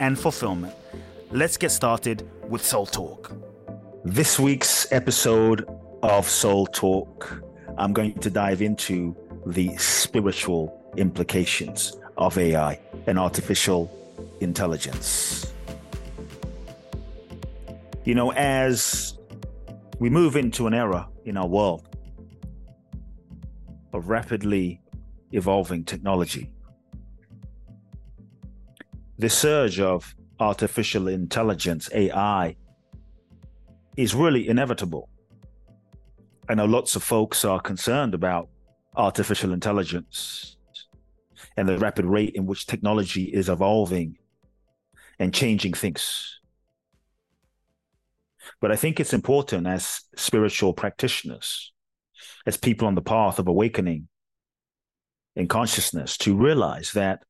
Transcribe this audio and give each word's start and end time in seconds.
and 0.00 0.18
fulfillment. 0.18 0.74
Let's 1.30 1.56
get 1.56 1.70
started 1.70 2.28
with 2.48 2.64
Soul 2.64 2.86
Talk. 2.86 3.32
This 4.04 4.40
week's 4.40 4.90
episode 4.90 5.68
of 6.02 6.28
Soul 6.28 6.66
Talk, 6.66 7.42
I'm 7.78 7.92
going 7.92 8.14
to 8.14 8.30
dive 8.30 8.62
into 8.62 9.14
the 9.46 9.76
spiritual 9.76 10.76
implications 10.96 11.96
of 12.16 12.36
AI 12.36 12.80
and 13.06 13.18
artificial 13.18 13.90
intelligence. 14.40 15.52
You 18.04 18.14
know, 18.14 18.32
as 18.32 19.18
we 19.98 20.08
move 20.08 20.34
into 20.34 20.66
an 20.66 20.74
era 20.74 21.06
in 21.26 21.36
our 21.36 21.46
world 21.46 21.86
of 23.92 24.08
rapidly 24.08 24.80
evolving 25.32 25.84
technology. 25.84 26.50
The 29.20 29.28
surge 29.28 29.80
of 29.80 30.14
artificial 30.38 31.06
intelligence, 31.06 31.90
AI, 31.92 32.56
is 33.94 34.14
really 34.14 34.48
inevitable. 34.48 35.10
I 36.48 36.54
know 36.54 36.64
lots 36.64 36.96
of 36.96 37.02
folks 37.02 37.44
are 37.44 37.60
concerned 37.60 38.14
about 38.14 38.48
artificial 38.96 39.52
intelligence 39.52 40.56
and 41.58 41.68
the 41.68 41.76
rapid 41.76 42.06
rate 42.06 42.34
in 42.34 42.46
which 42.46 42.64
technology 42.64 43.24
is 43.24 43.50
evolving 43.50 44.16
and 45.18 45.34
changing 45.34 45.74
things. 45.74 46.40
But 48.58 48.72
I 48.72 48.76
think 48.76 48.98
it's 49.00 49.12
important 49.12 49.66
as 49.66 50.00
spiritual 50.16 50.72
practitioners, 50.72 51.74
as 52.46 52.56
people 52.56 52.88
on 52.88 52.94
the 52.94 53.02
path 53.02 53.38
of 53.38 53.48
awakening, 53.48 54.08
in 55.36 55.46
consciousness 55.46 56.16
to 56.16 56.34
realize 56.34 56.92
that 56.92 57.22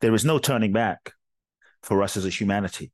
there 0.00 0.14
is 0.14 0.24
no 0.24 0.38
turning 0.38 0.72
back 0.72 1.12
for 1.82 2.02
us 2.02 2.16
as 2.16 2.24
a 2.24 2.30
humanity. 2.30 2.92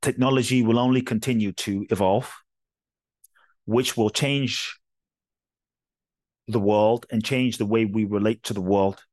Technology 0.00 0.62
will 0.62 0.78
only 0.78 1.02
continue 1.02 1.52
to 1.52 1.86
evolve, 1.90 2.32
which 3.64 3.96
will 3.96 4.10
change 4.10 4.78
the 6.48 6.58
world 6.58 7.06
and 7.10 7.24
change 7.24 7.58
the 7.58 7.66
way 7.66 7.84
we 7.84 8.04
relate 8.04 8.42
to 8.44 8.54
the 8.54 8.60
world 8.60 9.04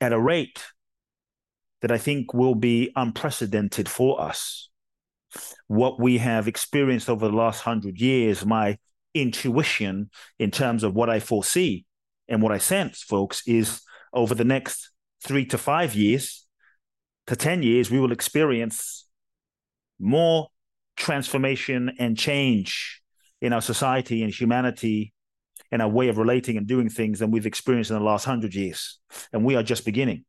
at 0.00 0.12
a 0.12 0.20
rate 0.20 0.62
that 1.82 1.90
I 1.90 1.98
think 1.98 2.32
will 2.32 2.54
be 2.54 2.92
unprecedented 2.96 3.88
for 3.88 4.20
us. 4.20 4.68
What 5.66 6.00
we 6.00 6.18
have 6.18 6.48
experienced 6.48 7.10
over 7.10 7.28
the 7.28 7.36
last 7.36 7.62
hundred 7.62 8.00
years, 8.00 8.46
my 8.46 8.78
intuition 9.14 10.10
in 10.38 10.50
terms 10.50 10.84
of 10.84 10.94
what 10.94 11.10
I 11.10 11.20
foresee 11.20 11.84
and 12.28 12.42
what 12.42 12.52
I 12.52 12.58
sense, 12.58 13.02
folks, 13.02 13.42
is 13.46 13.82
over 14.12 14.34
the 14.34 14.44
next 14.44 14.90
three 15.22 15.44
to 15.46 15.58
five 15.58 15.94
years 15.94 16.46
to 17.26 17.36
10 17.36 17.62
years, 17.62 17.90
we 17.90 18.00
will 18.00 18.12
experience 18.12 19.06
more 19.98 20.48
transformation 20.96 21.92
and 21.98 22.16
change 22.16 23.02
in 23.40 23.52
our 23.52 23.60
society 23.60 24.22
and 24.22 24.32
humanity 24.32 25.12
and 25.72 25.82
our 25.82 25.88
way 25.88 26.08
of 26.08 26.18
relating 26.18 26.56
and 26.56 26.66
doing 26.66 26.88
things 26.88 27.18
than 27.18 27.30
we've 27.30 27.46
experienced 27.46 27.90
in 27.90 27.96
the 27.98 28.02
last 28.02 28.24
hundred 28.24 28.54
years. 28.54 28.98
And 29.32 29.44
we 29.44 29.56
are 29.56 29.62
just 29.62 29.84
beginning. 29.84 30.24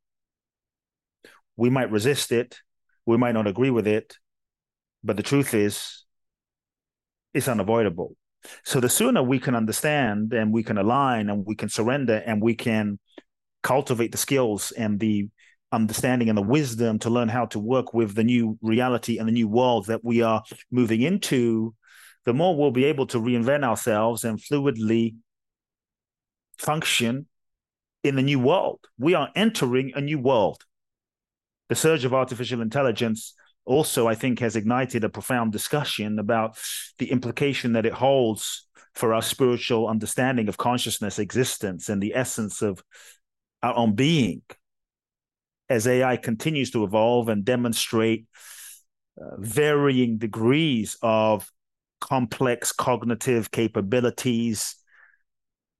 We 1.55 1.69
might 1.69 1.91
resist 1.91 2.31
it, 2.31 2.57
we 3.05 3.17
might 3.17 3.33
not 3.33 3.47
agree 3.47 3.69
with 3.69 3.87
it, 3.87 4.15
but 5.03 5.17
the 5.17 5.23
truth 5.23 5.53
is, 5.53 6.05
it's 7.33 7.47
unavoidable. 7.47 8.15
So 8.63 8.79
the 8.79 8.89
sooner 8.89 9.23
we 9.23 9.39
can 9.39 9.55
understand 9.55 10.33
and 10.33 10.53
we 10.53 10.63
can 10.63 10.77
align 10.77 11.29
and 11.29 11.45
we 11.45 11.55
can 11.55 11.69
surrender 11.69 12.21
and 12.25 12.41
we 12.41 12.55
can 12.55 12.99
cultivate 13.67 14.13
the 14.13 14.17
skills 14.17 14.71
and 14.71 14.97
the 14.97 15.27
understanding 15.73 16.29
and 16.29 16.37
the 16.37 16.41
wisdom 16.57 16.97
to 16.97 17.09
learn 17.09 17.27
how 17.27 17.45
to 17.45 17.59
work 17.59 17.93
with 17.93 18.15
the 18.15 18.23
new 18.23 18.57
reality 18.61 19.17
and 19.17 19.27
the 19.27 19.33
new 19.33 19.49
world 19.49 19.87
that 19.87 20.05
we 20.05 20.21
are 20.21 20.41
moving 20.71 21.01
into, 21.01 21.75
the 22.23 22.33
more 22.33 22.55
we'll 22.55 22.71
be 22.71 22.85
able 22.85 23.05
to 23.05 23.19
reinvent 23.19 23.65
ourselves 23.65 24.23
and 24.23 24.39
fluidly 24.39 25.15
function 26.57 27.27
in 28.05 28.15
the 28.15 28.21
new 28.21 28.39
world. 28.39 28.79
We 28.97 29.15
are 29.15 29.29
entering 29.35 29.91
a 29.95 29.99
new 29.99 30.17
world. 30.17 30.63
The 31.67 31.75
surge 31.75 32.05
of 32.05 32.13
artificial 32.13 32.61
intelligence 32.61 33.33
also, 33.65 34.07
I 34.07 34.15
think, 34.15 34.39
has 34.39 34.55
ignited 34.55 35.03
a 35.03 35.09
profound 35.09 35.51
discussion 35.51 36.19
about 36.19 36.57
the 36.99 37.11
implication 37.11 37.73
that 37.73 37.85
it 37.85 37.91
holds 37.91 38.65
for 38.93 39.13
our 39.13 39.21
spiritual 39.21 39.89
understanding 39.89 40.47
of 40.47 40.55
consciousness, 40.55 41.19
existence, 41.19 41.89
and 41.89 42.01
the 42.01 42.15
essence 42.15 42.61
of 42.61 42.81
our 43.63 43.75
own 43.75 43.95
being. 43.95 44.41
As 45.69 45.87
AI 45.87 46.17
continues 46.17 46.71
to 46.71 46.83
evolve 46.83 47.27
and 47.29 47.43
demonstrate 47.43 48.25
uh, 49.19 49.35
varying 49.37 50.17
degrees 50.17 50.97
of 51.01 51.51
complex 51.99 52.71
cognitive 52.71 53.51
capabilities, 53.51 54.75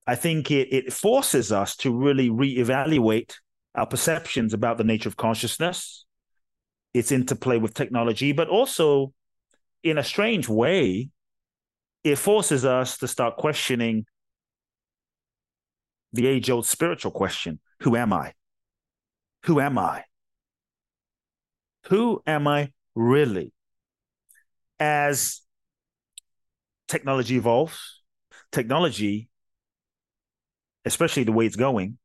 I 0.05 0.15
think 0.15 0.51
it, 0.51 0.73
it 0.73 0.93
forces 0.93 1.51
us 1.51 1.75
to 1.77 1.95
really 1.95 2.29
reevaluate 2.29 3.35
our 3.75 3.85
perceptions 3.85 4.53
about 4.53 4.77
the 4.77 4.83
nature 4.83 5.09
of 5.09 5.17
consciousness, 5.17 6.05
its 6.93 7.11
interplay 7.11 7.57
with 7.57 7.73
technology, 7.73 8.31
but 8.31 8.49
also 8.49 9.13
in 9.83 9.97
a 9.97 10.03
strange 10.03 10.49
way, 10.49 11.09
it 12.03 12.15
forces 12.17 12.65
us 12.65 12.97
to 12.97 13.07
start 13.07 13.37
questioning 13.37 14.05
the 16.13 16.25
age 16.25 16.49
old 16.49 16.65
spiritual 16.65 17.11
question 17.11 17.59
Who 17.81 17.95
am 17.95 18.13
I? 18.13 18.33
Who 19.43 19.59
am 19.59 19.77
I? 19.77 20.03
Who 21.87 22.21
am 22.25 22.47
I 22.47 22.73
really? 22.95 23.53
As 24.79 25.41
technology 26.87 27.37
evolves, 27.37 28.01
technology, 28.51 29.29
especially 30.85 31.23
the 31.23 31.31
way 31.31 31.45
it's 31.45 31.55
going, 31.55 31.97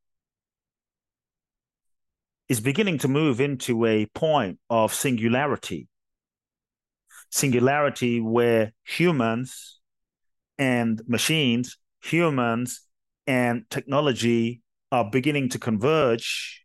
is 2.49 2.61
beginning 2.61 2.99
to 2.99 3.09
move 3.09 3.41
into 3.41 3.87
a 3.87 4.07
point 4.07 4.59
of 4.69 4.93
singularity. 4.93 5.89
Singularity 7.31 8.21
where 8.21 8.73
humans 8.85 9.81
and 10.59 11.01
machines, 11.07 11.79
humans 12.03 12.83
and 13.27 13.65
technology 13.71 14.62
are 14.93 15.11
beginning 15.11 15.49
to 15.49 15.59
converge 15.59 16.65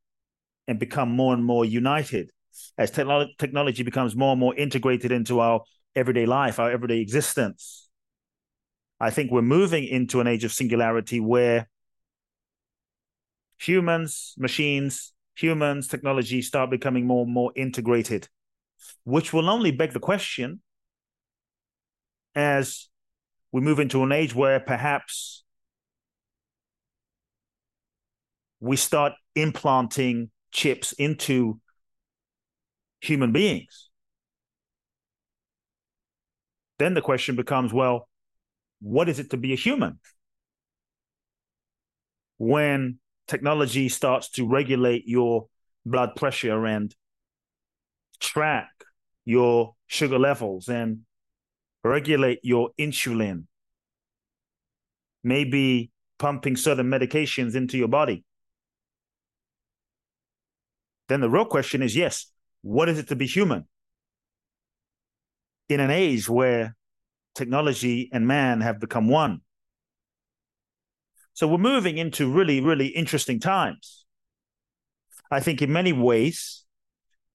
and 0.67 0.77
become 0.77 1.09
more 1.09 1.33
and 1.33 1.43
more 1.43 1.65
united 1.65 2.29
as 2.77 2.91
te- 2.91 3.35
technology 3.39 3.83
becomes 3.83 4.15
more 4.15 4.31
and 4.31 4.39
more 4.39 4.53
integrated 4.55 5.11
into 5.11 5.39
our 5.39 5.61
everyday 5.95 6.25
life, 6.25 6.59
our 6.59 6.69
everyday 6.69 6.99
existence. 6.99 7.89
I 8.99 9.09
think 9.09 9.31
we're 9.31 9.41
moving 9.41 9.85
into 9.85 10.19
an 10.19 10.27
age 10.27 10.43
of 10.43 10.51
singularity 10.51 11.19
where 11.19 11.69
humans, 13.57 14.35
machines, 14.37 15.13
humans, 15.35 15.87
technology 15.87 16.41
start 16.41 16.69
becoming 16.69 17.07
more 17.07 17.23
and 17.23 17.33
more 17.33 17.51
integrated, 17.55 18.27
which 19.05 19.33
will 19.33 19.49
only 19.49 19.71
beg 19.71 19.93
the 19.93 19.99
question 19.99 20.61
as 22.35 22.89
we 23.51 23.61
move 23.61 23.79
into 23.79 24.03
an 24.03 24.11
age 24.11 24.35
where 24.35 24.59
perhaps 24.59 25.43
we 28.59 28.75
start 28.75 29.13
implanting 29.35 30.29
chips 30.51 30.93
into 30.93 31.59
human 33.01 33.31
beings. 33.31 33.89
Then 36.79 36.93
the 36.93 37.01
question 37.01 37.35
becomes 37.35 37.73
well, 37.73 38.07
what 38.79 39.09
is 39.09 39.19
it 39.19 39.31
to 39.31 39.37
be 39.37 39.53
a 39.53 39.55
human? 39.55 39.99
When 42.37 42.99
technology 43.27 43.89
starts 43.89 44.29
to 44.31 44.47
regulate 44.47 45.07
your 45.07 45.47
blood 45.85 46.15
pressure 46.15 46.65
and 46.65 46.93
track 48.19 48.69
your 49.25 49.75
sugar 49.87 50.19
levels 50.19 50.69
and 50.69 50.99
regulate 51.83 52.39
your 52.43 52.69
insulin, 52.79 53.45
maybe 55.23 55.91
pumping 56.19 56.55
certain 56.55 56.87
medications 56.87 57.55
into 57.55 57.77
your 57.77 57.87
body. 57.87 58.23
Then 61.07 61.21
the 61.21 61.29
real 61.29 61.45
question 61.45 61.81
is 61.81 61.95
yes, 61.95 62.27
what 62.61 62.89
is 62.89 62.99
it 62.99 63.07
to 63.09 63.15
be 63.15 63.25
human? 63.25 63.65
In 65.69 65.79
an 65.79 65.91
age 65.91 66.29
where 66.29 66.75
technology 67.35 68.09
and 68.11 68.27
man 68.27 68.61
have 68.61 68.79
become 68.79 69.07
one. 69.07 69.41
So 71.33 71.47
we're 71.47 71.59
moving 71.59 71.97
into 71.97 72.31
really, 72.31 72.61
really 72.61 72.87
interesting 72.87 73.39
times. 73.39 74.05
I 75.29 75.39
think 75.39 75.61
in 75.61 75.71
many 75.71 75.93
ways, 75.93 76.63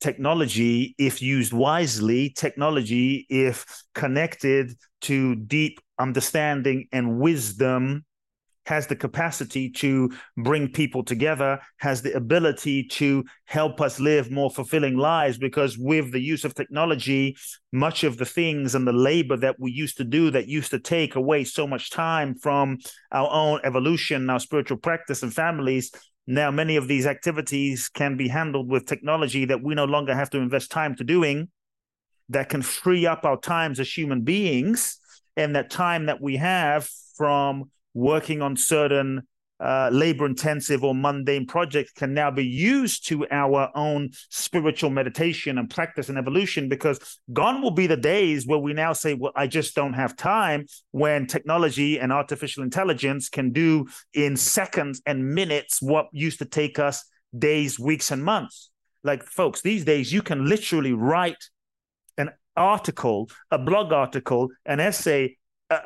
technology, 0.00 0.94
if 0.98 1.22
used 1.22 1.52
wisely, 1.52 2.30
technology, 2.30 3.26
if 3.28 3.84
connected 3.94 4.72
to 5.02 5.36
deep 5.36 5.78
understanding 5.98 6.88
and 6.90 7.20
wisdom, 7.20 8.04
has 8.66 8.86
the 8.86 8.96
capacity 8.96 9.68
to 9.70 10.10
bring 10.36 10.68
people 10.68 11.02
together, 11.02 11.60
has 11.78 12.02
the 12.02 12.12
ability 12.14 12.84
to 12.84 13.24
help 13.44 13.80
us 13.80 13.98
live 13.98 14.30
more 14.30 14.50
fulfilling 14.50 14.96
lives. 14.96 15.38
Because 15.38 15.76
with 15.76 16.12
the 16.12 16.20
use 16.20 16.44
of 16.44 16.54
technology, 16.54 17.36
much 17.72 18.04
of 18.04 18.18
the 18.18 18.24
things 18.24 18.74
and 18.74 18.86
the 18.86 18.92
labor 18.92 19.36
that 19.36 19.58
we 19.58 19.72
used 19.72 19.96
to 19.96 20.04
do 20.04 20.30
that 20.30 20.48
used 20.48 20.70
to 20.70 20.78
take 20.78 21.16
away 21.16 21.44
so 21.44 21.66
much 21.66 21.90
time 21.90 22.34
from 22.34 22.78
our 23.10 23.28
own 23.30 23.60
evolution, 23.64 24.30
our 24.30 24.40
spiritual 24.40 24.78
practice, 24.78 25.22
and 25.22 25.34
families 25.34 25.90
now, 26.26 26.52
many 26.52 26.76
of 26.76 26.86
these 26.86 27.06
activities 27.06 27.88
can 27.88 28.16
be 28.16 28.28
handled 28.28 28.70
with 28.70 28.86
technology 28.86 29.44
that 29.46 29.62
we 29.62 29.74
no 29.74 29.84
longer 29.84 30.14
have 30.14 30.30
to 30.30 30.38
invest 30.38 30.70
time 30.70 30.94
to 30.96 31.04
doing, 31.04 31.48
that 32.28 32.48
can 32.48 32.62
free 32.62 33.06
up 33.06 33.24
our 33.24 33.38
times 33.38 33.80
as 33.80 33.90
human 33.92 34.22
beings, 34.22 34.98
and 35.36 35.56
that 35.56 35.70
time 35.70 36.06
that 36.06 36.20
we 36.20 36.36
have 36.36 36.88
from 37.16 37.70
working 37.94 38.42
on 38.42 38.56
certain 38.56 39.22
uh, 39.62 39.88
labor 39.92 40.26
intensive 40.26 40.82
or 40.82 40.92
mundane 40.92 41.46
projects 41.46 41.92
can 41.92 42.12
now 42.12 42.30
be 42.32 42.44
used 42.44 43.06
to 43.06 43.24
our 43.30 43.70
own 43.76 44.10
spiritual 44.28 44.90
meditation 44.90 45.56
and 45.56 45.70
practice 45.70 46.08
and 46.08 46.18
evolution 46.18 46.68
because 46.68 47.20
gone 47.32 47.62
will 47.62 47.70
be 47.70 47.86
the 47.86 47.96
days 47.96 48.44
where 48.44 48.58
we 48.58 48.72
now 48.72 48.92
say, 48.92 49.14
well, 49.14 49.30
I 49.36 49.46
just 49.46 49.76
don't 49.76 49.92
have 49.92 50.16
time 50.16 50.66
when 50.90 51.28
technology 51.28 52.00
and 52.00 52.12
artificial 52.12 52.64
intelligence 52.64 53.28
can 53.28 53.52
do 53.52 53.86
in 54.12 54.36
seconds 54.36 55.00
and 55.06 55.32
minutes 55.32 55.80
what 55.80 56.08
used 56.12 56.40
to 56.40 56.44
take 56.44 56.80
us 56.80 57.04
days, 57.38 57.78
weeks, 57.78 58.10
and 58.10 58.24
months. 58.24 58.70
Like, 59.04 59.22
folks, 59.22 59.62
these 59.62 59.84
days 59.84 60.12
you 60.12 60.22
can 60.22 60.46
literally 60.46 60.92
write 60.92 61.50
an 62.18 62.30
article, 62.56 63.30
a 63.52 63.58
blog 63.58 63.92
article, 63.92 64.48
an 64.66 64.80
essay, 64.80 65.36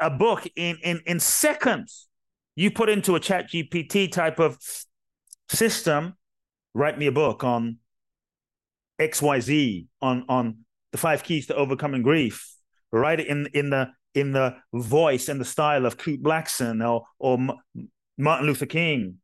a, 0.00 0.11
book 0.11 0.47
in, 0.56 0.79
in, 0.83 1.00
in 1.06 1.21
seconds 1.21 2.09
you 2.55 2.71
put 2.71 2.88
into 2.88 3.15
a 3.15 3.21
chat 3.21 3.50
GPT 3.50 4.11
type 4.11 4.38
of 4.38 4.59
system, 5.49 6.17
write 6.75 6.99
me 6.99 7.06
a 7.06 7.12
book 7.12 7.44
on 7.44 7.79
XYZ, 9.00 9.87
on 10.00 10.25
on 10.29 10.59
the 10.93 10.99
five 10.99 11.23
keys 11.23 11.47
to 11.47 11.55
overcoming 11.55 12.03
grief. 12.03 12.55
Write 12.91 13.21
it 13.21 13.27
in 13.27 13.47
in 13.53 13.71
the 13.71 13.91
in 14.15 14.33
the 14.33 14.56
voice 14.73 15.29
and 15.29 15.38
the 15.38 15.44
style 15.44 15.85
of 15.85 15.99
Kute 15.99 16.23
Blackson 16.23 16.87
or 16.87 17.05
or 17.19 17.38
Martin 18.17 18.47
Luther 18.47 18.67
King. 18.67 19.19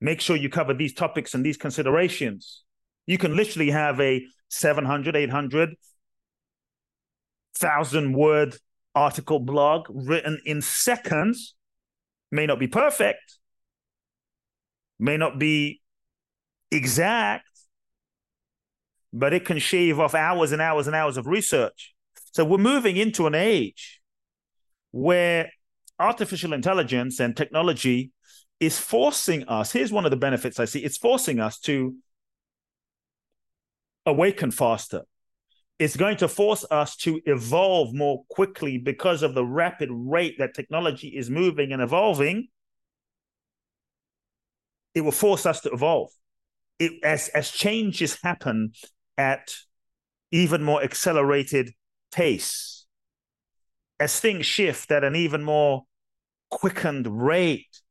Make 0.00 0.20
sure 0.20 0.36
you 0.36 0.50
cover 0.50 0.74
these 0.74 0.92
topics 0.92 1.32
and 1.32 1.44
these 1.44 1.56
considerations. 1.56 2.64
You 3.06 3.16
can 3.16 3.34
literally 3.34 3.70
have 3.70 3.98
a 4.00 4.26
700, 4.50 5.16
800, 5.16 5.76
thousand 7.56 8.12
word 8.12 8.56
article 8.96 9.38
blog 9.38 9.86
written 9.90 10.40
in 10.44 10.62
seconds 10.62 11.54
may 12.32 12.46
not 12.46 12.58
be 12.58 12.66
perfect, 12.66 13.38
may 14.98 15.16
not 15.16 15.38
be 15.38 15.80
exact, 16.72 17.46
but 19.12 19.32
it 19.32 19.44
can 19.44 19.58
shave 19.58 20.00
off 20.00 20.14
hours 20.14 20.50
and 20.50 20.60
hours 20.60 20.86
and 20.86 20.96
hours 20.96 21.16
of 21.16 21.26
research. 21.26 21.94
So 22.32 22.44
we're 22.44 22.58
moving 22.58 22.96
into 22.96 23.26
an 23.26 23.34
age 23.34 24.00
where 24.90 25.50
artificial 25.98 26.52
intelligence 26.52 27.20
and 27.20 27.36
technology 27.36 28.12
is 28.60 28.78
forcing 28.78 29.44
us. 29.44 29.72
Here's 29.72 29.92
one 29.92 30.06
of 30.06 30.10
the 30.10 30.16
benefits 30.16 30.58
I 30.58 30.64
see 30.64 30.80
it's 30.80 30.96
forcing 30.96 31.38
us 31.38 31.58
to 31.60 31.94
awaken 34.06 34.50
faster 34.50 35.02
it's 35.78 35.96
going 35.96 36.16
to 36.18 36.28
force 36.28 36.64
us 36.70 36.96
to 36.96 37.20
evolve 37.26 37.94
more 37.94 38.24
quickly 38.30 38.78
because 38.78 39.22
of 39.22 39.34
the 39.34 39.44
rapid 39.44 39.90
rate 39.92 40.36
that 40.38 40.54
technology 40.54 41.08
is 41.08 41.28
moving 41.28 41.72
and 41.72 41.82
evolving. 41.82 42.48
It 44.94 45.02
will 45.02 45.12
force 45.12 45.44
us 45.44 45.60
to 45.62 45.70
evolve. 45.70 46.10
It, 46.78 46.92
as 47.02 47.28
as 47.28 47.50
changes 47.50 48.18
happen 48.22 48.72
at 49.18 49.54
even 50.30 50.62
more 50.62 50.82
accelerated 50.82 51.72
pace, 52.12 52.86
as 54.00 54.18
things 54.18 54.46
shift 54.46 54.90
at 54.90 55.04
an 55.04 55.14
even 55.14 55.42
more 55.42 55.84
quickened 56.50 57.06
rate, 57.06 57.82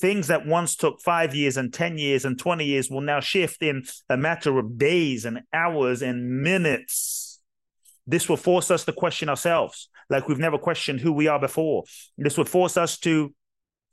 things 0.00 0.28
that 0.28 0.46
once 0.46 0.76
took 0.76 1.00
five 1.00 1.34
years 1.34 1.56
and 1.56 1.72
10 1.72 1.98
years 1.98 2.24
and 2.24 2.38
20 2.38 2.64
years 2.64 2.88
will 2.90 3.00
now 3.00 3.20
shift 3.20 3.62
in 3.62 3.82
a 4.08 4.16
matter 4.16 4.58
of 4.58 4.78
days 4.78 5.24
and 5.24 5.40
hours 5.52 6.02
and 6.02 6.42
minutes. 6.42 7.40
This 8.06 8.28
will 8.28 8.36
force 8.36 8.70
us 8.70 8.84
to 8.84 8.92
question 8.92 9.28
ourselves 9.28 9.88
like 10.08 10.28
we've 10.28 10.38
never 10.38 10.58
questioned 10.58 11.00
who 11.00 11.12
we 11.12 11.26
are 11.26 11.40
before. 11.40 11.84
This 12.16 12.38
will 12.38 12.44
force 12.44 12.76
us 12.76 12.98
to 13.00 13.34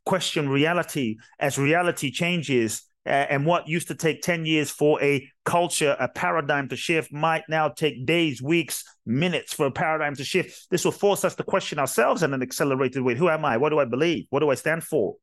question 0.05 0.47
reality 0.47 1.17
as 1.39 1.57
reality 1.57 2.11
changes. 2.11 2.83
And 3.07 3.45
what 3.45 3.67
used 3.67 3.89
to 3.89 3.95
take 3.95 4.21
10 4.23 4.45
years 4.45 4.71
for 4.71 5.01
a 5.03 5.29
culture, 5.43 5.95
a 5.99 6.07
paradigm 6.07 6.69
to 6.69 6.75
shift, 6.75 7.13
might 7.13 7.43
now 7.47 7.69
take 7.69 8.05
days, 8.05 8.41
weeks, 8.41 8.83
minutes 9.05 9.53
for 9.53 9.67
a 9.67 9.71
paradigm 9.71 10.15
to 10.15 10.23
shift. 10.23 10.67
This 10.71 10.85
will 10.85 10.91
force 10.91 11.23
us 11.23 11.35
to 11.35 11.43
question 11.43 11.77
ourselves 11.77 12.23
in 12.23 12.33
an 12.33 12.41
accelerated 12.41 13.03
way. 13.03 13.15
Who 13.15 13.29
am 13.29 13.45
I? 13.45 13.57
What 13.57 13.69
do 13.69 13.79
I 13.79 13.85
believe? 13.85 14.25
What 14.29 14.39
do 14.39 14.49
I 14.49 14.55
stand 14.55 14.83
for? 14.83 15.17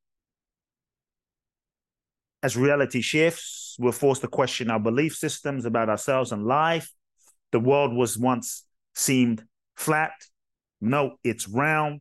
As 2.42 2.56
reality 2.56 3.00
shifts, 3.00 3.76
we're 3.78 3.92
forced 3.92 4.22
to 4.22 4.28
question 4.28 4.70
our 4.70 4.80
belief 4.80 5.14
systems 5.14 5.64
about 5.64 5.88
ourselves 5.88 6.32
and 6.32 6.44
life. 6.44 6.92
The 7.52 7.60
world 7.60 7.94
was 7.94 8.18
once 8.18 8.64
seemed 8.94 9.44
flat. 9.76 10.12
No, 10.80 11.16
it's 11.22 11.48
round. 11.48 12.00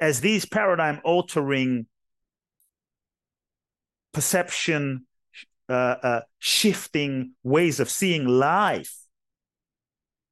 As 0.00 0.20
these 0.20 0.46
paradigm 0.46 1.00
altering 1.04 1.86
perception 4.12 5.06
uh, 5.68 5.72
uh, 6.02 6.20
shifting 6.38 7.32
ways 7.42 7.80
of 7.80 7.90
seeing 7.90 8.26
life 8.26 8.94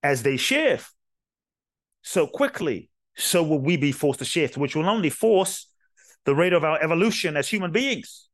as 0.02 0.22
they 0.22 0.38
shift 0.38 0.90
so 2.02 2.26
quickly, 2.26 2.88
so 3.16 3.42
will 3.42 3.60
we 3.60 3.76
be 3.76 3.92
forced 3.92 4.20
to 4.20 4.24
shift, 4.24 4.56
which 4.56 4.74
will 4.74 4.88
only 4.88 5.10
force 5.10 5.70
the 6.24 6.34
rate 6.34 6.52
of 6.54 6.64
our 6.64 6.80
evolution 6.82 7.36
as 7.36 7.48
human 7.48 7.72
beings 7.72 8.25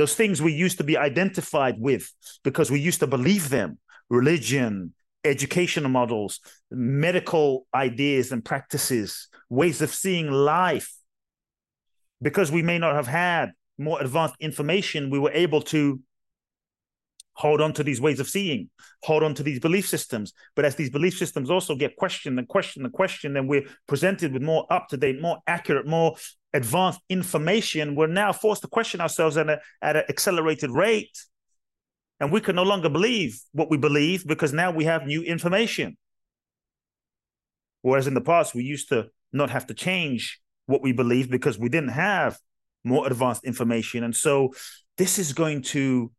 those 0.00 0.14
things 0.14 0.40
we 0.40 0.54
used 0.54 0.78
to 0.78 0.84
be 0.84 0.96
identified 0.96 1.78
with 1.78 2.10
because 2.42 2.70
we 2.70 2.80
used 2.80 3.00
to 3.00 3.06
believe 3.06 3.50
them. 3.50 3.78
Religion 4.08 4.94
educational 5.22 5.90
models 5.90 6.40
medical 6.70 7.66
ideas 7.74 8.32
and 8.32 8.42
practices 8.42 9.28
ways 9.50 9.82
of 9.82 9.92
seeing 9.92 10.30
life. 10.30 10.90
Because 12.22 12.50
we 12.50 12.62
may 12.62 12.78
not 12.78 12.94
have 12.94 13.06
had 13.06 13.50
more 13.76 14.00
advanced 14.00 14.36
information 14.40 15.10
we 15.10 15.18
were 15.18 15.32
able 15.32 15.60
to 15.60 16.00
hold 17.34 17.60
on 17.60 17.72
to 17.74 17.82
these 17.82 18.00
ways 18.00 18.20
of 18.20 18.28
seeing 18.28 18.70
hold 19.02 19.22
on 19.22 19.34
to 19.34 19.42
these 19.42 19.60
belief 19.60 19.86
systems. 19.86 20.32
But 20.56 20.64
as 20.64 20.76
these 20.76 20.90
belief 20.90 21.16
systems 21.16 21.50
also 21.50 21.74
get 21.74 21.96
questioned 21.96 22.38
and 22.38 22.48
questioned 22.48 22.86
and 22.86 22.94
questioned 22.94 23.36
then 23.36 23.46
we're 23.46 23.68
presented 23.86 24.32
with 24.32 24.42
more 24.42 24.66
up 24.72 24.88
to 24.88 24.96
date 24.96 25.20
more 25.20 25.38
accurate 25.46 25.86
more 25.86 26.16
advanced 26.52 27.00
information, 27.08 27.94
we're 27.94 28.06
now 28.06 28.32
forced 28.32 28.62
to 28.62 28.68
question 28.68 29.00
ourselves 29.00 29.36
at, 29.36 29.48
a, 29.48 29.60
at 29.82 29.96
an 29.96 30.04
accelerated 30.08 30.70
rate. 30.70 31.16
And 32.18 32.30
we 32.30 32.40
can 32.40 32.56
no 32.56 32.64
longer 32.64 32.88
believe 32.88 33.40
what 33.52 33.70
we 33.70 33.78
believe 33.78 34.26
because 34.26 34.52
now 34.52 34.70
we 34.70 34.84
have 34.84 35.06
new 35.06 35.22
information. 35.22 35.96
Whereas 37.82 38.06
in 38.06 38.14
the 38.14 38.20
past, 38.20 38.54
we 38.54 38.62
used 38.62 38.90
to 38.90 39.08
not 39.32 39.50
have 39.50 39.66
to 39.68 39.74
change 39.74 40.40
what 40.66 40.82
we 40.82 40.92
believe 40.92 41.30
because 41.30 41.58
we 41.58 41.68
didn't 41.68 41.90
have 41.90 42.38
more 42.84 43.06
advanced 43.06 43.44
information. 43.44 44.04
And 44.04 44.14
so 44.14 44.52
this 44.98 45.18
is 45.18 45.32
going 45.32 45.62
to 45.62 46.12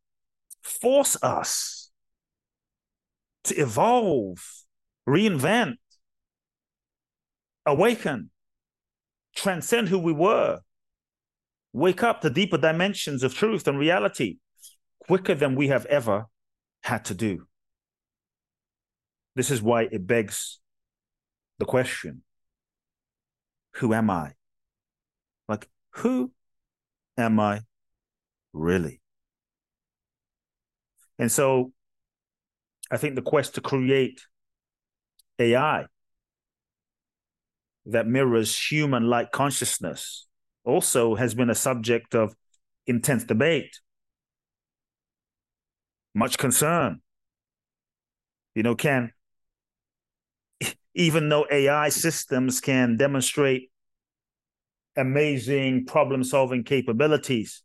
force 0.63 1.17
us 1.21 1.91
to 3.43 3.55
evolve, 3.55 4.39
reinvent, 5.07 5.75
awaken 7.65 8.30
transcend 9.35 9.89
who 9.89 9.99
we 9.99 10.13
were, 10.13 10.59
wake 11.73 12.03
up 12.03 12.21
to 12.21 12.29
deeper 12.29 12.57
dimensions 12.57 13.23
of 13.23 13.33
truth 13.33 13.67
and 13.67 13.77
reality 13.77 14.37
quicker 14.99 15.35
than 15.35 15.55
we 15.55 15.69
have 15.69 15.85
ever 15.87 16.25
had 16.83 17.05
to 17.05 17.13
do. 17.13 17.47
This 19.35 19.49
is 19.49 19.61
why 19.61 19.83
it 19.83 20.05
begs 20.05 20.59
the 21.59 21.65
question 21.65 22.23
Who 23.75 23.93
am 23.93 24.09
I? 24.09 24.33
Like, 25.47 25.69
who 25.91 26.31
am 27.17 27.39
I 27.39 27.61
really? 28.53 29.01
And 31.17 31.31
so 31.31 31.71
I 32.89 32.97
think 32.97 33.15
the 33.15 33.21
quest 33.21 33.55
to 33.55 33.61
create 33.61 34.21
AI 35.39 35.85
that 37.85 38.07
mirrors 38.07 38.57
human 38.57 39.03
like 39.03 39.31
consciousness 39.31 40.27
also 40.63 41.15
has 41.15 41.33
been 41.33 41.49
a 41.49 41.55
subject 41.55 42.13
of 42.13 42.35
intense 42.85 43.23
debate, 43.23 43.79
much 46.13 46.37
concern. 46.37 47.01
You 48.55 48.63
know, 48.63 48.75
can 48.75 49.11
even 50.93 51.29
though 51.29 51.45
AI 51.49 51.89
systems 51.89 52.59
can 52.59 52.97
demonstrate 52.97 53.71
amazing 54.97 55.85
problem 55.85 56.23
solving 56.23 56.63
capabilities, 56.63 57.63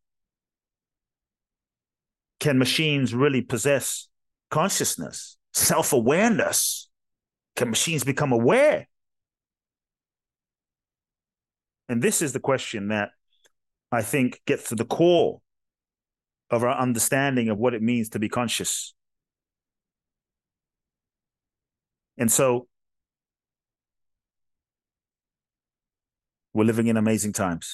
can 2.38 2.58
machines 2.58 3.14
really 3.14 3.42
possess 3.42 4.08
consciousness, 4.50 5.37
self 5.52 5.92
awareness? 5.92 6.88
Can 7.56 7.70
machines 7.70 8.04
become 8.04 8.32
aware? 8.32 8.87
And 11.88 12.02
this 12.02 12.23
is 12.23 12.33
the 12.33 12.40
question 12.40 12.88
that 12.88 13.11
I 13.93 14.02
think 14.02 14.40
gets 14.47 14.69
to 14.71 14.75
the 14.75 14.85
core 14.85 15.40
of 16.50 16.62
our 16.62 16.76
understanding 16.76 17.49
of 17.49 17.59
what 17.59 17.75
it 17.75 17.83
means 17.83 18.09
to 18.11 18.19
be 18.19 18.28
conscious. 18.28 18.95
And 22.19 22.31
so 22.31 22.66
we're 26.52 26.64
living 26.64 26.87
in 26.87 26.97
amazing 26.97 27.33
times. 27.33 27.73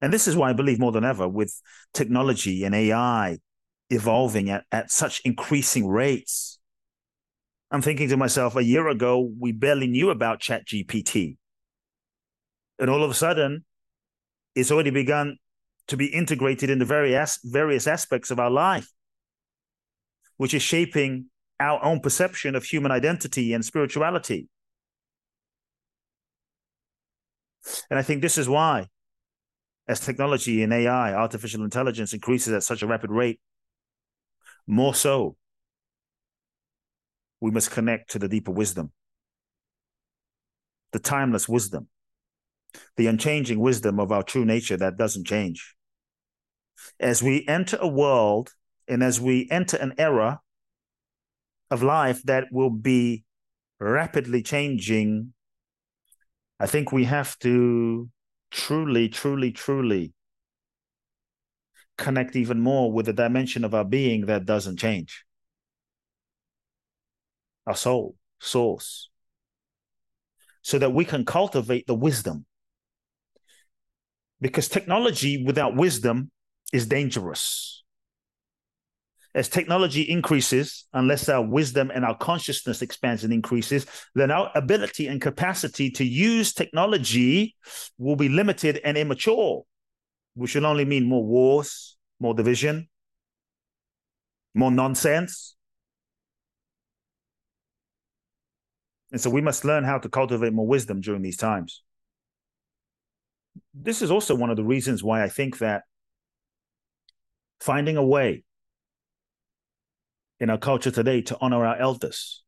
And 0.00 0.12
this 0.12 0.26
is 0.26 0.36
why 0.36 0.50
I 0.50 0.52
believe 0.52 0.78
more 0.78 0.92
than 0.92 1.04
ever, 1.04 1.28
with 1.28 1.60
technology 1.92 2.64
and 2.64 2.74
AI 2.74 3.38
evolving 3.90 4.50
at, 4.50 4.64
at 4.72 4.90
such 4.90 5.20
increasing 5.24 5.86
rates, 5.86 6.58
I'm 7.70 7.82
thinking 7.82 8.08
to 8.10 8.16
myself, 8.16 8.54
a 8.56 8.62
year 8.62 8.88
ago, 8.88 9.30
we 9.38 9.52
barely 9.52 9.86
knew 9.86 10.10
about 10.10 10.40
ChatGPT. 10.40 11.36
And 12.82 12.90
all 12.90 13.04
of 13.04 13.10
a 13.12 13.14
sudden, 13.14 13.64
it's 14.56 14.72
already 14.72 14.90
begun 14.90 15.36
to 15.86 15.96
be 15.96 16.06
integrated 16.06 16.68
into 16.68 16.84
various, 16.84 17.38
various 17.44 17.86
aspects 17.86 18.32
of 18.32 18.40
our 18.40 18.50
life, 18.50 18.90
which 20.36 20.52
is 20.52 20.62
shaping 20.62 21.26
our 21.60 21.82
own 21.84 22.00
perception 22.00 22.56
of 22.56 22.64
human 22.64 22.90
identity 22.90 23.52
and 23.52 23.64
spirituality. 23.64 24.48
And 27.88 28.00
I 28.00 28.02
think 28.02 28.20
this 28.20 28.36
is 28.36 28.48
why, 28.48 28.88
as 29.86 30.00
technology 30.00 30.64
and 30.64 30.72
AI, 30.72 31.14
artificial 31.14 31.62
intelligence 31.62 32.12
increases 32.12 32.52
at 32.52 32.64
such 32.64 32.82
a 32.82 32.88
rapid 32.88 33.12
rate, 33.12 33.38
more 34.66 34.92
so, 34.92 35.36
we 37.40 37.52
must 37.52 37.70
connect 37.70 38.10
to 38.10 38.18
the 38.18 38.28
deeper 38.28 38.50
wisdom, 38.50 38.90
the 40.90 40.98
timeless 40.98 41.48
wisdom, 41.48 41.86
the 42.96 43.06
unchanging 43.06 43.60
wisdom 43.60 44.00
of 44.00 44.12
our 44.12 44.22
true 44.22 44.44
nature 44.44 44.76
that 44.76 44.96
doesn't 44.96 45.26
change. 45.26 45.74
As 46.98 47.22
we 47.22 47.46
enter 47.46 47.78
a 47.80 47.88
world 47.88 48.52
and 48.88 49.02
as 49.02 49.20
we 49.20 49.48
enter 49.50 49.76
an 49.76 49.94
era 49.98 50.40
of 51.70 51.82
life 51.82 52.22
that 52.24 52.46
will 52.50 52.70
be 52.70 53.24
rapidly 53.80 54.42
changing, 54.42 55.32
I 56.60 56.66
think 56.66 56.92
we 56.92 57.04
have 57.04 57.38
to 57.40 58.08
truly, 58.50 59.08
truly, 59.08 59.50
truly 59.50 60.12
connect 61.98 62.36
even 62.36 62.60
more 62.60 62.92
with 62.92 63.06
the 63.06 63.12
dimension 63.12 63.64
of 63.64 63.74
our 63.74 63.84
being 63.84 64.26
that 64.26 64.46
doesn't 64.46 64.78
change. 64.78 65.24
Our 67.66 67.76
soul, 67.76 68.16
source. 68.40 69.08
So 70.62 70.78
that 70.78 70.92
we 70.92 71.04
can 71.04 71.24
cultivate 71.24 71.86
the 71.86 71.94
wisdom. 71.94 72.46
Because 74.42 74.68
technology 74.68 75.42
without 75.42 75.74
wisdom 75.74 76.30
is 76.70 76.86
dangerous. 76.86 77.82
As 79.34 79.48
technology 79.48 80.02
increases, 80.02 80.86
unless 80.92 81.30
our 81.30 81.42
wisdom 81.42 81.90
and 81.94 82.04
our 82.04 82.18
consciousness 82.18 82.82
expands 82.82 83.24
and 83.24 83.32
increases, 83.32 83.86
then 84.14 84.30
our 84.30 84.50
ability 84.54 85.06
and 85.06 85.22
capacity 85.22 85.90
to 85.92 86.04
use 86.04 86.52
technology 86.52 87.56
will 87.96 88.16
be 88.16 88.28
limited 88.28 88.78
and 88.84 88.98
immature 88.98 89.62
which 90.34 90.54
will 90.54 90.66
only 90.66 90.84
mean 90.84 91.04
more 91.04 91.24
wars, 91.24 91.96
more 92.20 92.34
division, 92.34 92.88
more 94.54 94.70
nonsense. 94.70 95.56
And 99.10 99.20
so 99.20 99.28
we 99.28 99.42
must 99.42 99.64
learn 99.64 99.84
how 99.84 99.98
to 99.98 100.08
cultivate 100.08 100.52
more 100.52 100.66
wisdom 100.66 101.00
during 101.00 101.22
these 101.22 101.36
times. 101.36 101.82
This 103.74 104.02
is 104.02 104.10
also 104.10 104.34
one 104.34 104.50
of 104.50 104.56
the 104.56 104.64
reasons 104.64 105.02
why 105.02 105.22
I 105.22 105.28
think 105.28 105.58
that 105.58 105.82
finding 107.60 107.96
a 107.96 108.04
way 108.04 108.44
in 110.40 110.50
our 110.50 110.58
culture 110.58 110.90
today 110.90 111.22
to 111.22 111.38
honor 111.40 111.64
our 111.64 111.76
elders, 111.76 112.42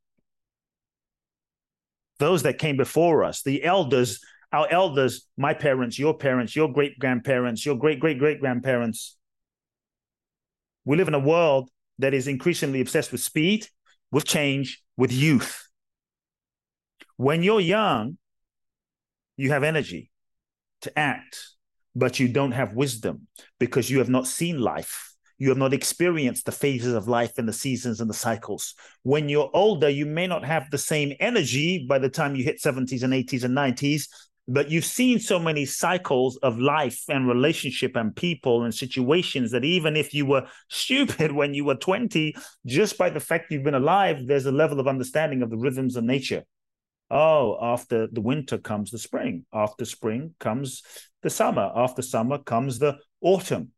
those 2.18 2.42
that 2.42 2.58
came 2.58 2.76
before 2.76 3.24
us, 3.24 3.42
the 3.42 3.64
elders 3.64 4.20
our 4.54 4.68
elders, 4.70 5.26
my 5.36 5.52
parents, 5.52 5.98
your 5.98 6.16
parents, 6.16 6.54
your 6.54 6.72
great 6.72 6.96
grandparents, 7.00 7.66
your 7.66 7.76
great 7.76 7.98
great 7.98 8.20
great 8.20 8.40
grandparents. 8.40 9.16
We 10.84 10.96
live 10.96 11.08
in 11.08 11.14
a 11.14 11.18
world 11.18 11.70
that 11.98 12.14
is 12.14 12.28
increasingly 12.28 12.80
obsessed 12.80 13.10
with 13.10 13.20
speed, 13.20 13.66
with 14.12 14.24
change, 14.24 14.80
with 14.96 15.12
youth. 15.12 15.68
When 17.16 17.42
you're 17.42 17.60
young, 17.60 18.16
you 19.36 19.50
have 19.50 19.64
energy 19.64 20.12
to 20.84 20.98
act, 20.98 21.50
but 21.94 22.18
you 22.18 22.28
don't 22.28 22.52
have 22.52 22.74
wisdom 22.74 23.26
because 23.58 23.90
you 23.90 23.98
have 23.98 24.08
not 24.08 24.26
seen 24.26 24.60
life. 24.60 25.12
You 25.38 25.48
have 25.48 25.58
not 25.58 25.74
experienced 25.74 26.46
the 26.46 26.52
phases 26.52 26.94
of 26.94 27.08
life 27.08 27.32
and 27.38 27.48
the 27.48 27.52
seasons 27.52 28.00
and 28.00 28.08
the 28.08 28.14
cycles. 28.14 28.74
When 29.02 29.28
you're 29.28 29.50
older, 29.52 29.88
you 29.88 30.06
may 30.06 30.26
not 30.26 30.44
have 30.44 30.70
the 30.70 30.78
same 30.78 31.12
energy 31.18 31.86
by 31.88 31.98
the 31.98 32.08
time 32.08 32.36
you 32.36 32.44
hit 32.44 32.62
70s 32.62 33.02
and 33.02 33.12
80s 33.12 33.42
and 33.44 33.56
90s 33.56 34.06
but 34.46 34.70
you've 34.70 34.84
seen 34.84 35.18
so 35.18 35.38
many 35.38 35.64
cycles 35.64 36.36
of 36.38 36.58
life 36.58 37.02
and 37.08 37.26
relationship 37.26 37.96
and 37.96 38.14
people 38.14 38.64
and 38.64 38.74
situations 38.74 39.50
that 39.50 39.64
even 39.64 39.96
if 39.96 40.12
you 40.12 40.26
were 40.26 40.46
stupid 40.68 41.32
when 41.40 41.54
you 41.54 41.64
were 41.64 41.74
20 41.74 42.34
just 42.66 42.98
by 42.98 43.08
the 43.08 43.20
fact 43.20 43.50
you've 43.50 43.64
been 43.64 43.74
alive 43.74 44.26
there's 44.26 44.46
a 44.46 44.52
level 44.52 44.80
of 44.80 44.88
understanding 44.88 45.42
of 45.42 45.50
the 45.50 45.56
rhythms 45.56 45.96
of 45.96 46.04
nature 46.04 46.44
oh 47.10 47.58
after 47.60 48.06
the 48.06 48.20
winter 48.20 48.58
comes 48.58 48.90
the 48.90 48.98
spring. 48.98 49.46
After 49.52 49.84
spring 49.84 50.34
comes 50.40 50.82
the 51.22 51.30
summer. 51.30 51.70
After 51.74 52.02
summer 52.02 52.38
comes 52.38 52.78
the 52.78 52.98
autumn. 53.20 53.70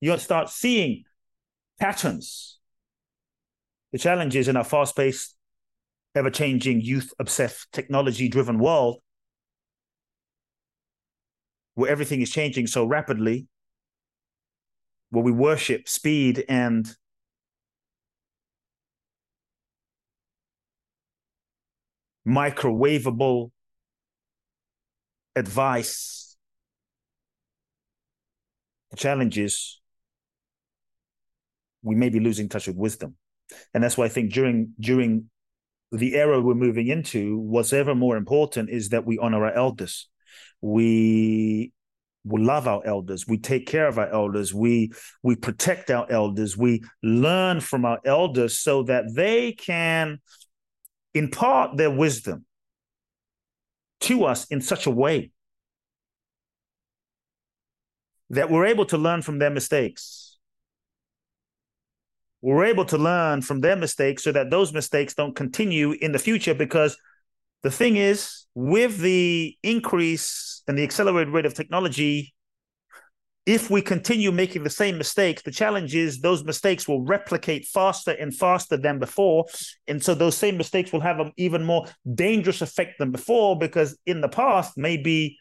You 0.00 0.16
start 0.18 0.48
seeing 0.48 1.04
patterns. 1.78 2.58
The 3.92 3.98
challenge 3.98 4.34
is 4.34 4.48
in 4.48 4.56
our 4.56 4.64
fast-paced 4.64 5.36
ever-changing 6.14 6.80
youth 6.80 7.12
obsessed 7.18 7.72
technology 7.72 8.28
driven 8.28 8.58
world 8.58 9.00
where 11.74 11.90
everything 11.90 12.20
is 12.20 12.30
changing 12.30 12.66
so 12.66 12.84
rapidly, 12.84 13.46
where 15.10 15.24
we 15.24 15.32
worship 15.32 15.88
speed 15.88 16.44
and 16.48 16.94
microwavable 22.26 23.50
advice. 25.34 26.36
challenges, 28.96 29.80
we 31.82 31.94
may 31.94 32.10
be 32.10 32.20
losing 32.20 32.48
touch 32.48 32.66
with 32.66 32.76
wisdom. 32.76 33.16
And 33.72 33.82
that's 33.82 33.96
why 33.96 34.04
I 34.04 34.08
think 34.08 34.32
during 34.32 34.74
during 34.78 35.30
the 35.90 36.14
era 36.14 36.40
we're 36.40 36.54
moving 36.54 36.88
into, 36.88 37.38
what's 37.38 37.72
ever 37.72 37.94
more 37.94 38.16
important 38.16 38.68
is 38.68 38.90
that 38.90 39.06
we 39.06 39.18
honor 39.18 39.46
our 39.46 39.54
elders 39.54 40.08
we 40.62 41.72
we 42.24 42.40
love 42.40 42.68
our 42.68 42.86
elders 42.86 43.26
we 43.26 43.36
take 43.36 43.66
care 43.66 43.88
of 43.88 43.98
our 43.98 44.08
elders 44.08 44.54
we 44.54 44.92
we 45.22 45.34
protect 45.34 45.90
our 45.90 46.10
elders 46.10 46.56
we 46.56 46.80
learn 47.02 47.60
from 47.60 47.84
our 47.84 47.98
elders 48.06 48.58
so 48.58 48.84
that 48.84 49.04
they 49.14 49.52
can 49.52 50.20
impart 51.14 51.76
their 51.76 51.90
wisdom 51.90 52.44
to 54.00 54.24
us 54.24 54.46
in 54.46 54.60
such 54.60 54.86
a 54.86 54.90
way 54.90 55.30
that 58.30 58.50
we're 58.50 58.66
able 58.66 58.86
to 58.86 58.98
learn 58.98 59.22
from 59.22 59.38
their 59.38 59.50
mistakes. 59.50 60.38
We're 62.40 62.64
able 62.64 62.86
to 62.86 62.98
learn 62.98 63.42
from 63.42 63.60
their 63.60 63.76
mistakes 63.76 64.24
so 64.24 64.32
that 64.32 64.50
those 64.50 64.72
mistakes 64.72 65.14
don't 65.14 65.36
continue 65.36 65.92
in 65.92 66.12
the 66.12 66.18
future 66.18 66.54
because 66.54 66.96
the 67.62 67.70
thing 67.70 67.96
is 67.96 68.46
with 68.54 68.98
the 68.98 69.56
increase 69.62 70.62
and 70.66 70.76
the 70.76 70.82
accelerated 70.82 71.32
rate 71.32 71.46
of 71.46 71.54
technology 71.54 72.34
if 73.44 73.70
we 73.70 73.82
continue 73.82 74.30
making 74.30 74.62
the 74.62 74.70
same 74.70 74.98
mistakes, 74.98 75.42
the 75.42 75.50
challenge 75.50 75.94
is 75.96 76.20
those 76.20 76.44
mistakes 76.44 76.86
will 76.86 77.02
replicate 77.02 77.66
faster 77.66 78.12
and 78.12 78.34
faster 78.34 78.76
than 78.76 79.00
before. 79.00 79.46
And 79.88 80.02
so 80.02 80.14
those 80.14 80.36
same 80.36 80.56
mistakes 80.56 80.92
will 80.92 81.00
have 81.00 81.18
an 81.18 81.32
even 81.36 81.64
more 81.64 81.86
dangerous 82.14 82.62
effect 82.62 82.98
than 82.98 83.10
before 83.10 83.58
because 83.58 83.98
in 84.06 84.20
the 84.20 84.28
past, 84.28 84.78
maybe 84.78 85.38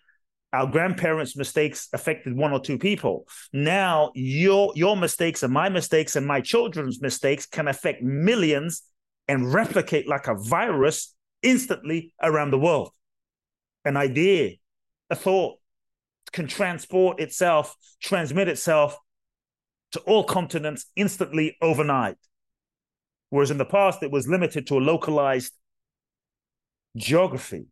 our 0.52 0.66
grandparents' 0.66 1.38
mistakes 1.38 1.90
affected 1.94 2.36
one 2.36 2.52
or 2.52 2.60
two 2.60 2.80
people. 2.80 3.28
Now 3.54 4.12
your 4.16 4.74
your 4.76 4.98
mistakes 4.98 5.44
and 5.44 5.54
my 5.54 5.70
mistakes 5.70 6.16
and 6.16 6.26
my 6.26 6.42
children's 6.42 7.02
mistakes 7.02 7.46
can 7.46 7.68
affect 7.68 8.02
millions 8.02 8.82
and 9.28 9.54
replicate 9.54 10.08
like 10.08 10.28
a 10.28 10.36
virus 10.36 11.14
instantly 11.42 12.14
around 12.22 12.52
the 12.52 12.60
world. 12.60 12.92
An 13.86 13.96
idea, 13.96 14.56
a 15.10 15.16
thought, 15.16 15.61
can 16.32 16.48
transport 16.48 17.20
itself, 17.20 17.76
transmit 18.02 18.48
itself 18.48 18.98
to 19.92 20.00
all 20.02 20.24
continents 20.24 20.86
instantly 20.96 21.58
overnight. 21.62 22.18
Whereas 23.30 23.52
in 23.52 23.58
the 23.58 23.66
past, 23.66 24.04
it 24.04 24.12
was 24.12 24.28
limited 24.28 24.68
to 24.68 24.78
a 24.78 24.80
localized 24.80 25.54
geography. 26.96 27.68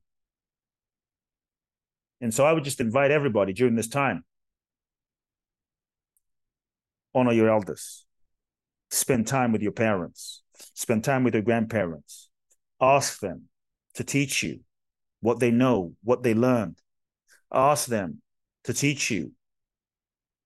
And 2.21 2.33
so 2.33 2.45
I 2.45 2.53
would 2.53 2.63
just 2.63 2.81
invite 2.81 3.11
everybody 3.11 3.53
during 3.53 3.75
this 3.75 3.87
time 3.87 4.23
honor 7.15 7.33
your 7.33 7.49
elders, 7.49 8.05
spend 8.91 9.25
time 9.25 9.51
with 9.51 9.61
your 9.61 9.71
parents, 9.71 10.43
spend 10.75 11.03
time 11.03 11.23
with 11.23 11.33
your 11.33 11.43
grandparents, 11.43 12.29
ask 12.79 13.19
them 13.19 13.45
to 13.95 14.03
teach 14.03 14.43
you 14.43 14.59
what 15.19 15.39
they 15.39 15.51
know, 15.51 15.93
what 16.03 16.23
they 16.23 16.33
learned. 16.33 16.77
Ask 17.51 17.87
them 17.87 18.21
to 18.65 18.73
teach 18.73 19.09
you 19.11 19.31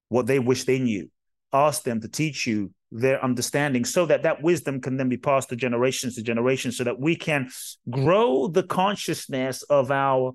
what 0.10 0.28
they 0.28 0.40
wish 0.40 0.64
they 0.64 0.80
knew. 0.80 1.10
Ask 1.52 1.84
them 1.84 2.02
to 2.02 2.08
teach 2.08 2.48
you 2.48 2.72
their 2.92 3.24
understanding 3.24 3.86
so 3.86 4.06
that 4.06 4.24
that 4.24 4.44
wisdom 4.44 4.80
can 4.80 4.98
then 4.98 5.10
be 5.10 5.18
passed 5.18 5.50
to 5.50 5.56
generations 5.56 6.16
to 6.16 6.22
generations 6.22 6.78
so 6.78 6.84
that 6.84 7.00
we 7.00 7.16
can 7.16 7.50
grow 7.90 8.48
the 8.48 8.64
consciousness 8.64 9.64
of 9.64 9.90
our 9.90 10.34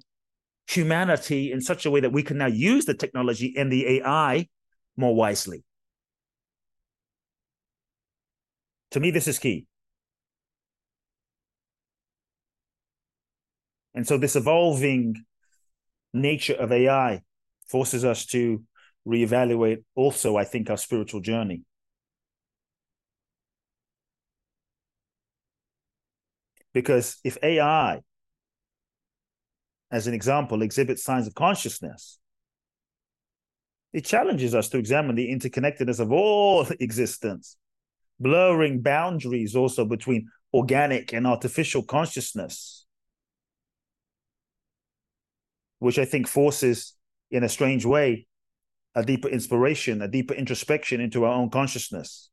humanity 0.68 1.52
in 1.52 1.60
such 1.60 1.86
a 1.86 1.90
way 1.90 2.00
that 2.00 2.12
we 2.12 2.22
can 2.22 2.36
now 2.36 2.46
use 2.46 2.84
the 2.84 2.94
technology 2.94 3.54
and 3.56 3.72
the 3.72 4.00
AI 4.00 4.48
more 4.96 5.14
wisely. 5.14 5.64
To 8.92 9.00
me, 9.00 9.10
this 9.10 9.28
is 9.28 9.38
key. 9.38 9.66
And 13.94 14.06
so, 14.06 14.18
this 14.18 14.36
evolving 14.36 15.24
nature 16.12 16.54
of 16.54 16.72
AI 16.72 17.22
forces 17.68 18.04
us 18.04 18.26
to 18.26 18.62
reevaluate 19.06 19.84
also, 19.94 20.36
I 20.36 20.44
think, 20.44 20.70
our 20.70 20.76
spiritual 20.76 21.20
journey. 21.20 21.62
Because 26.72 27.16
if 27.24 27.38
AI, 27.42 28.00
as 29.90 30.06
an 30.06 30.14
example, 30.14 30.62
exhibits 30.62 31.02
signs 31.02 31.26
of 31.26 31.34
consciousness, 31.34 32.18
it 33.92 34.04
challenges 34.04 34.54
us 34.54 34.68
to 34.68 34.78
examine 34.78 35.16
the 35.16 35.28
interconnectedness 35.28 35.98
of 35.98 36.12
all 36.12 36.66
existence, 36.80 37.56
blurring 38.20 38.80
boundaries 38.80 39.56
also 39.56 39.84
between 39.84 40.28
organic 40.52 41.12
and 41.12 41.26
artificial 41.26 41.82
consciousness, 41.82 42.86
which 45.78 45.98
I 45.98 46.04
think 46.04 46.28
forces 46.28 46.94
in 47.30 47.44
a 47.44 47.48
strange 47.48 47.84
way, 47.84 48.26
a 48.94 49.04
deeper 49.04 49.28
inspiration, 49.28 50.02
a 50.02 50.08
deeper 50.08 50.34
introspection 50.34 51.00
into 51.00 51.24
our 51.24 51.32
own 51.32 51.50
consciousness. 51.50 52.30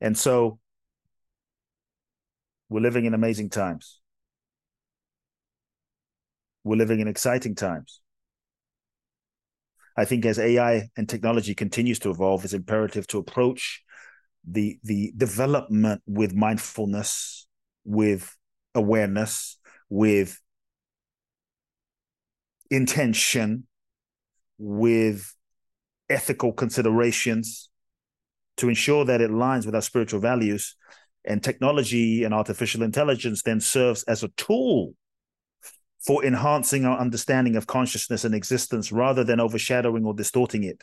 And 0.00 0.16
so 0.16 0.58
we're 2.68 2.80
living 2.80 3.04
in 3.04 3.14
amazing 3.14 3.50
times. 3.50 4.00
We're 6.62 6.76
living 6.76 7.00
in 7.00 7.08
exciting 7.08 7.54
times. 7.54 8.00
I 9.96 10.04
think 10.04 10.26
as 10.26 10.38
AI 10.38 10.88
and 10.96 11.08
technology 11.08 11.54
continues 11.54 11.98
to 12.00 12.10
evolve, 12.10 12.44
it's 12.44 12.52
imperative 12.52 13.06
to 13.08 13.18
approach 13.18 13.82
the 14.46 14.78
the 14.82 15.12
development 15.16 16.02
with 16.06 16.34
mindfulness, 16.34 17.46
with 17.84 18.36
awareness, 18.74 19.58
with 19.94 20.40
intention, 22.68 23.64
with 24.58 25.32
ethical 26.10 26.52
considerations 26.52 27.70
to 28.56 28.68
ensure 28.68 29.04
that 29.04 29.20
it 29.20 29.30
aligns 29.30 29.66
with 29.66 29.74
our 29.76 29.82
spiritual 29.82 30.18
values. 30.18 30.74
And 31.24 31.42
technology 31.42 32.24
and 32.24 32.34
artificial 32.34 32.82
intelligence 32.82 33.42
then 33.42 33.60
serves 33.60 34.02
as 34.02 34.24
a 34.24 34.28
tool 34.30 34.94
for 36.04 36.24
enhancing 36.24 36.84
our 36.84 36.98
understanding 36.98 37.54
of 37.54 37.68
consciousness 37.68 38.24
and 38.24 38.34
existence 38.34 38.90
rather 38.90 39.22
than 39.22 39.38
overshadowing 39.38 40.04
or 40.04 40.12
distorting 40.12 40.64
it. 40.64 40.82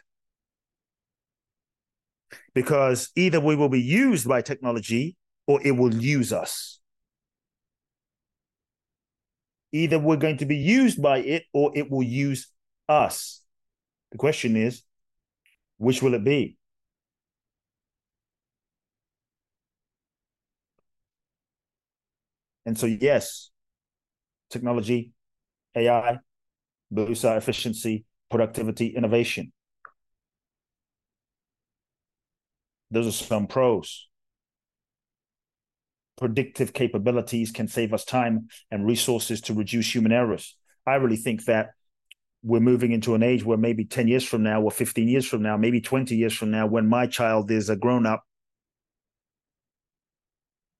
Because 2.56 3.12
either 3.18 3.42
we 3.42 3.58
will 3.58 3.70
be 3.70 3.82
used 3.82 4.26
by 4.26 4.42
technology 4.42 5.18
or 5.48 5.62
it 5.64 5.72
will 5.72 5.94
use 5.94 6.32
us. 6.32 6.81
Either 9.72 10.00
we're 10.00 10.18
going 10.18 10.38
to 10.38 10.46
be 10.46 10.58
used 10.58 11.02
by 11.02 11.20
it 11.20 11.44
or 11.54 11.72
it 11.76 11.90
will 11.90 12.04
use 12.04 12.48
us. 12.90 13.42
The 14.12 14.18
question 14.18 14.56
is, 14.56 14.84
which 15.78 16.02
will 16.02 16.14
it 16.14 16.24
be? 16.24 16.58
And 22.66 22.78
so, 22.78 22.86
yes, 22.86 23.50
technology, 24.50 25.14
AI, 25.76 26.20
boosts 26.92 27.26
our 27.26 27.38
efficiency, 27.38 28.06
productivity, 28.30 28.88
innovation. 28.88 29.52
Those 32.92 33.08
are 33.08 33.12
some 33.12 33.48
pros 33.48 34.10
predictive 36.22 36.72
capabilities 36.72 37.52
can 37.52 37.68
save 37.68 37.96
us 37.96 38.06
time 38.06 38.48
and 38.70 38.86
resources 38.86 39.42
to 39.42 39.56
reduce 39.56 39.94
human 39.94 40.12
errors. 40.12 40.56
I 40.86 40.94
really 40.96 41.18
think 41.18 41.46
that 41.46 41.72
we're 42.44 42.60
moving 42.60 42.92
into 42.92 43.16
an 43.16 43.24
age 43.24 43.44
where 43.44 43.58
maybe 43.58 43.86
10 43.86 44.08
years 44.08 44.24
from 44.24 44.44
now 44.44 44.62
or 44.62 44.70
15 44.70 45.08
years 45.08 45.26
from 45.26 45.42
now, 45.42 45.58
maybe 45.58 45.82
20 45.82 46.16
years 46.16 46.34
from 46.34 46.52
now, 46.52 46.68
when 46.68 46.88
my 46.88 47.08
child 47.08 47.50
is 47.50 47.72
a 47.72 47.76
grown 47.76 48.06
up, 48.06 48.24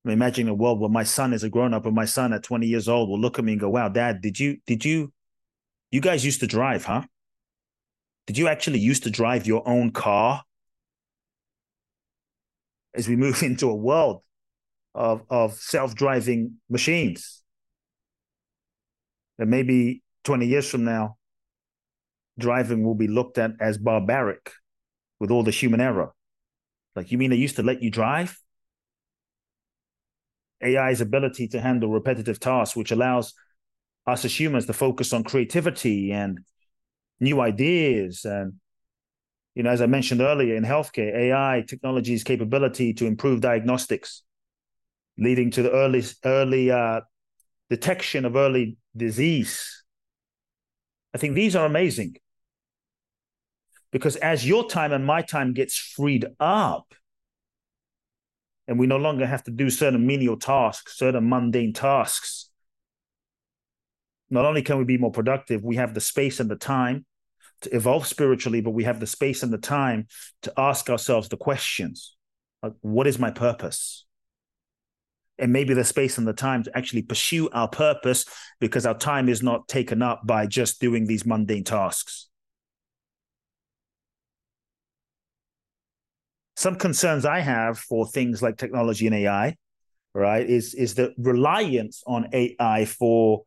I'm 0.06 0.12
imagining 0.12 0.48
a 0.48 0.54
world 0.54 0.80
where 0.80 0.92
my 0.92 1.04
son 1.04 1.34
is 1.34 1.44
a 1.44 1.50
grown 1.50 1.74
up 1.74 1.88
and 1.88 1.96
my 1.96 2.06
son 2.06 2.34
at 2.34 2.44
20 2.44 2.68
years 2.68 2.88
old 2.88 3.10
will 3.10 3.20
look 3.20 3.40
at 3.40 3.46
me 3.46 3.54
and 3.54 3.62
go, 3.62 3.70
wow, 3.70 3.90
dad, 3.90 4.22
did 4.22 4.40
you, 4.40 4.58
did 4.68 4.86
you, 4.86 5.12
you 5.90 6.02
guys 6.02 6.24
used 6.24 6.42
to 6.42 6.48
drive, 6.48 6.86
huh? 6.86 7.02
Did 8.28 8.38
you 8.38 8.48
actually 8.48 8.80
used 8.80 9.04
to 9.04 9.10
drive 9.10 9.48
your 9.48 9.68
own 9.68 9.92
car? 9.92 10.44
As 12.94 13.08
we 13.08 13.16
move 13.16 13.42
into 13.44 13.68
a 13.68 13.76
world 13.76 14.22
of, 14.94 15.24
of 15.30 15.54
self-driving 15.54 16.56
machines. 16.70 17.42
And 19.40 19.50
maybe 19.50 20.04
20 20.24 20.46
years 20.46 20.70
from 20.70 20.84
now, 20.84 21.18
driving 22.38 22.84
will 22.84 22.96
be 22.96 23.08
looked 23.08 23.38
at 23.38 23.52
as 23.60 23.78
barbaric 23.78 24.52
with 25.20 25.32
all 25.32 25.44
the 25.44 25.52
human 25.52 25.82
error. 25.82 26.14
Like, 26.96 27.12
you 27.12 27.18
mean 27.18 27.30
they 27.30 27.38
used 27.38 27.56
to 27.56 27.64
let 27.64 27.82
you 27.82 27.90
drive? 27.90 28.38
AI's 30.64 31.02
ability 31.02 31.48
to 31.50 31.62
handle 31.62 31.90
repetitive 31.90 32.40
tasks, 32.40 32.76
which 32.76 32.92
allows 32.92 33.34
us 34.06 34.26
as 34.26 34.40
humans 34.40 34.66
to 34.66 34.74
focus 34.74 35.14
on 35.14 35.24
creativity 35.24 36.12
and 36.12 36.40
new 37.20 37.40
ideas. 37.40 38.26
And, 38.26 38.54
you 39.56 39.64
know, 39.64 39.70
as 39.70 39.82
I 39.82 39.86
mentioned 39.86 40.22
earlier 40.22 40.56
in 40.56 40.64
healthcare, 40.64 41.16
AI 41.16 41.64
technology's 41.68 42.24
capability 42.24 42.94
to 42.96 43.06
improve 43.06 43.42
diagnostics, 43.42 44.24
leading 45.22 45.52
to 45.52 45.62
the 45.62 45.72
early 45.72 46.04
early 46.26 46.72
uh, 46.72 47.02
detection 47.70 48.26
of 48.26 48.36
early 48.36 48.76
disease. 48.98 49.84
I 51.14 51.18
think 51.18 51.36
these 51.36 51.56
are 51.56 51.66
amazing 51.66 52.18
because 53.92 54.16
as 54.18 54.48
your 54.48 54.68
time 54.68 54.92
and 54.92 55.06
my 55.06 55.22
time 55.22 55.54
gets 55.54 55.78
freed 55.78 56.26
up, 56.40 56.94
and 58.68 58.80
we 58.80 58.88
no 58.88 58.98
longer 58.98 59.26
have 59.26 59.44
to 59.44 59.52
do 59.52 59.70
certain 59.70 60.06
menial 60.06 60.38
tasks, 60.38 60.98
certain 60.98 61.28
mundane 61.28 61.74
tasks. 61.74 62.50
Not 64.30 64.46
only 64.46 64.62
can 64.62 64.78
we 64.78 64.86
be 64.86 64.98
more 64.98 65.12
productive, 65.12 65.64
we 65.64 65.76
have 65.76 65.94
the 65.94 66.00
space 66.00 66.40
and 66.40 66.50
the 66.50 66.56
time 66.56 67.06
to 67.62 67.76
evolve 67.76 68.08
spiritually, 68.08 68.62
but 68.62 68.72
we 68.72 68.86
have 68.86 69.00
the 69.00 69.08
space 69.08 69.44
and 69.44 69.52
the 69.52 69.58
time 69.58 70.08
to 70.44 70.54
ask 70.58 70.90
ourselves 70.90 71.28
the 71.28 71.38
questions 71.38 72.16
like, 72.64 72.74
what 72.82 73.08
is 73.08 73.20
my 73.20 73.30
purpose? 73.30 74.06
And 75.42 75.52
maybe 75.52 75.74
the 75.74 75.84
space 75.84 76.18
and 76.18 76.26
the 76.28 76.34
time 76.34 76.64
to 76.64 76.78
actually 76.78 77.02
pursue 77.02 77.50
our 77.50 77.68
purpose 77.68 78.26
because 78.62 78.86
our 78.86 78.98
time 78.98 79.28
is 79.28 79.44
not 79.44 79.68
taken 79.68 80.02
up 80.02 80.22
by 80.26 80.46
just 80.46 80.80
doing 80.80 81.08
these 81.08 81.26
mundane 81.26 81.66
tasks. 81.66 82.30
Some 86.56 86.76
concerns 86.76 87.26
I 87.26 87.40
have 87.40 87.80
for 87.80 88.06
things 88.06 88.42
like 88.42 88.58
technology 88.58 89.08
and 89.08 89.16
AI, 89.16 89.58
right, 90.14 90.48
is, 90.48 90.76
is 90.76 90.94
the 90.94 91.14
reliance 91.18 92.04
on 92.06 92.30
AI 92.34 92.86
for 92.86 93.42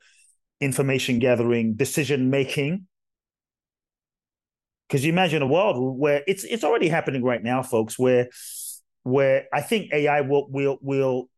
information 0.60 1.20
gathering, 1.20 1.74
decision 1.74 2.28
making, 2.28 2.88
because 4.88 5.04
you 5.04 5.12
imagine 5.12 5.42
a 5.42 5.46
world 5.46 5.98
where 5.98 6.22
it's 6.26 6.44
it's 6.44 6.64
already 6.64 6.88
happening 6.88 7.22
right 7.22 7.42
now, 7.42 7.62
folks, 7.62 7.98
where 7.98 8.28
where 9.02 9.46
I 9.52 9.60
think 9.60 9.92
AI 9.92 10.20
will 10.20 10.48
will 10.50 10.78
will 10.82 11.28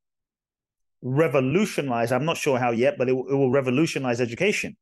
revolutionize. 1.07 2.11
I'm 2.11 2.25
not 2.25 2.37
sure 2.37 2.59
how 2.59 2.73
yet, 2.73 2.99
but 2.99 3.09
it, 3.09 3.13
it 3.13 3.35
will 3.35 3.51
revolutionize 3.51 4.21
education. 4.21 4.77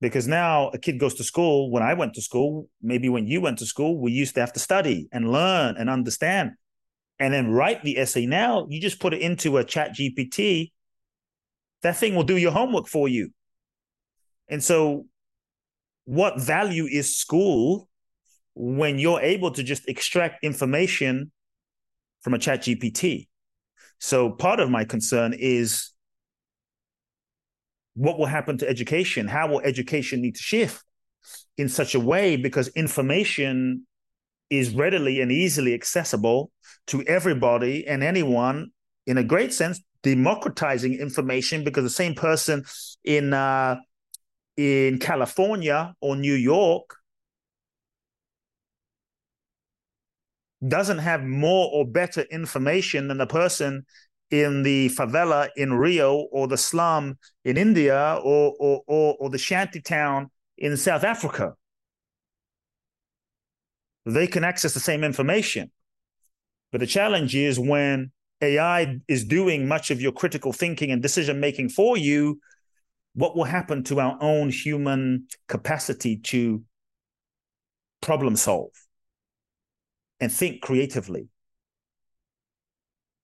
Because 0.00 0.26
now 0.26 0.68
a 0.68 0.78
kid 0.78 0.98
goes 0.98 1.14
to 1.14 1.24
school. 1.24 1.70
When 1.70 1.82
I 1.82 1.94
went 1.94 2.14
to 2.14 2.22
school, 2.22 2.68
maybe 2.80 3.08
when 3.08 3.26
you 3.26 3.40
went 3.40 3.58
to 3.58 3.66
school, 3.66 4.00
we 4.00 4.12
used 4.12 4.34
to 4.34 4.40
have 4.40 4.52
to 4.54 4.60
study 4.60 5.08
and 5.12 5.30
learn 5.30 5.76
and 5.76 5.90
understand, 5.90 6.52
and 7.18 7.34
then 7.34 7.50
write 7.50 7.82
the 7.82 7.98
essay. 7.98 8.24
Now 8.24 8.66
you 8.70 8.80
just 8.80 9.00
put 9.00 9.12
it 9.12 9.20
into 9.20 9.58
a 9.58 9.64
Chat 9.64 9.94
GPT. 9.96 10.72
That 11.82 11.96
thing 11.96 12.14
will 12.14 12.22
do 12.22 12.36
your 12.36 12.52
homework 12.52 12.86
for 12.86 13.08
you. 13.08 13.30
And 14.48 14.62
so 14.62 15.06
what 16.04 16.40
value 16.40 16.86
is 16.86 17.16
school 17.16 17.88
when 18.54 18.98
you're 18.98 19.20
able 19.20 19.50
to 19.52 19.62
just 19.62 19.88
extract 19.88 20.44
information 20.44 21.30
from 22.20 22.34
a 22.34 22.38
chat 22.38 22.62
GPT? 22.62 23.28
So 24.00 24.30
part 24.30 24.60
of 24.60 24.70
my 24.70 24.84
concern 24.84 25.34
is 25.38 25.90
what 27.94 28.18
will 28.18 28.26
happen 28.26 28.56
to 28.58 28.68
education? 28.68 29.28
How 29.28 29.48
will 29.48 29.60
education 29.60 30.22
need 30.22 30.36
to 30.36 30.42
shift 30.42 30.82
in 31.58 31.68
such 31.68 31.94
a 31.94 32.00
way? 32.00 32.36
Because 32.36 32.68
information 32.68 33.86
is 34.48 34.74
readily 34.74 35.20
and 35.20 35.30
easily 35.30 35.74
accessible 35.74 36.50
to 36.88 37.02
everybody 37.04 37.86
and 37.86 38.02
anyone 38.02 38.70
in 39.06 39.18
a 39.18 39.22
great 39.22 39.52
sense, 39.52 39.80
democratizing 40.02 40.94
information 40.94 41.62
because 41.62 41.84
the 41.84 41.90
same 41.90 42.14
person 42.14 42.64
in 43.04 43.34
uh, 43.34 43.76
in 44.56 44.98
California 44.98 45.94
or 46.00 46.16
New 46.16 46.34
York 46.34 46.96
doesn't 50.66 50.98
have 50.98 51.24
more 51.24 51.70
or 51.72 51.86
better 51.86 52.22
information 52.22 53.08
than 53.08 53.18
the 53.18 53.26
person 53.26 53.84
in 54.30 54.62
the 54.62 54.88
favela 54.90 55.48
in 55.56 55.72
Rio 55.72 56.14
or 56.30 56.46
the 56.46 56.56
slum 56.56 57.18
in 57.44 57.56
India 57.56 58.18
or 58.22 58.54
or 58.60 58.82
or, 58.86 59.16
or 59.18 59.30
the 59.30 59.38
shanty 59.38 59.80
town 59.80 60.30
in 60.58 60.76
South 60.76 61.04
Africa. 61.04 61.54
They 64.06 64.26
can 64.26 64.44
access 64.44 64.74
the 64.74 64.80
same 64.80 65.04
information. 65.04 65.70
But 66.72 66.80
the 66.80 66.86
challenge 66.86 67.34
is 67.34 67.58
when 67.58 68.12
AI 68.40 68.98
is 69.08 69.24
doing 69.24 69.66
much 69.66 69.90
of 69.90 70.00
your 70.00 70.12
critical 70.12 70.52
thinking 70.52 70.90
and 70.90 71.02
decision 71.02 71.40
making 71.40 71.70
for 71.70 71.96
you, 71.96 72.40
what 73.14 73.36
will 73.36 73.44
happen 73.44 73.82
to 73.84 74.00
our 74.00 74.16
own 74.20 74.50
human 74.50 75.26
capacity 75.48 76.16
to 76.16 76.62
problem 78.00 78.36
solve 78.36 78.70
and 80.20 80.32
think 80.32 80.60
creatively? 80.60 81.28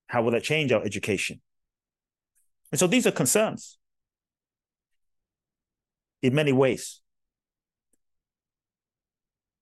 How 0.08 0.22
will 0.22 0.32
that 0.32 0.42
change 0.42 0.72
our 0.72 0.84
education? 0.84 1.40
And 2.72 2.78
so 2.78 2.86
these 2.86 3.06
are 3.06 3.12
concerns 3.12 3.78
in 6.22 6.34
many 6.34 6.52
ways. 6.52 7.00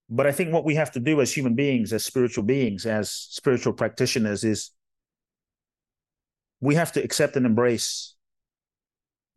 But 0.09 0.27
I 0.27 0.33
think 0.33 0.53
what 0.53 0.65
we 0.65 0.75
have 0.75 0.93
to 0.93 1.01
do 1.01 1.21
as 1.21 1.33
human 1.33 1.55
beings, 1.55 1.93
as 1.93 2.05
spiritual 2.05 2.45
beings, 2.45 2.87
as 2.87 3.11
spiritual 3.11 3.73
practitioners, 3.73 4.45
is 4.45 4.71
we 6.61 6.75
have 6.75 6.93
to 6.93 7.03
accept 7.03 7.37
and 7.37 7.47
embrace 7.47 8.15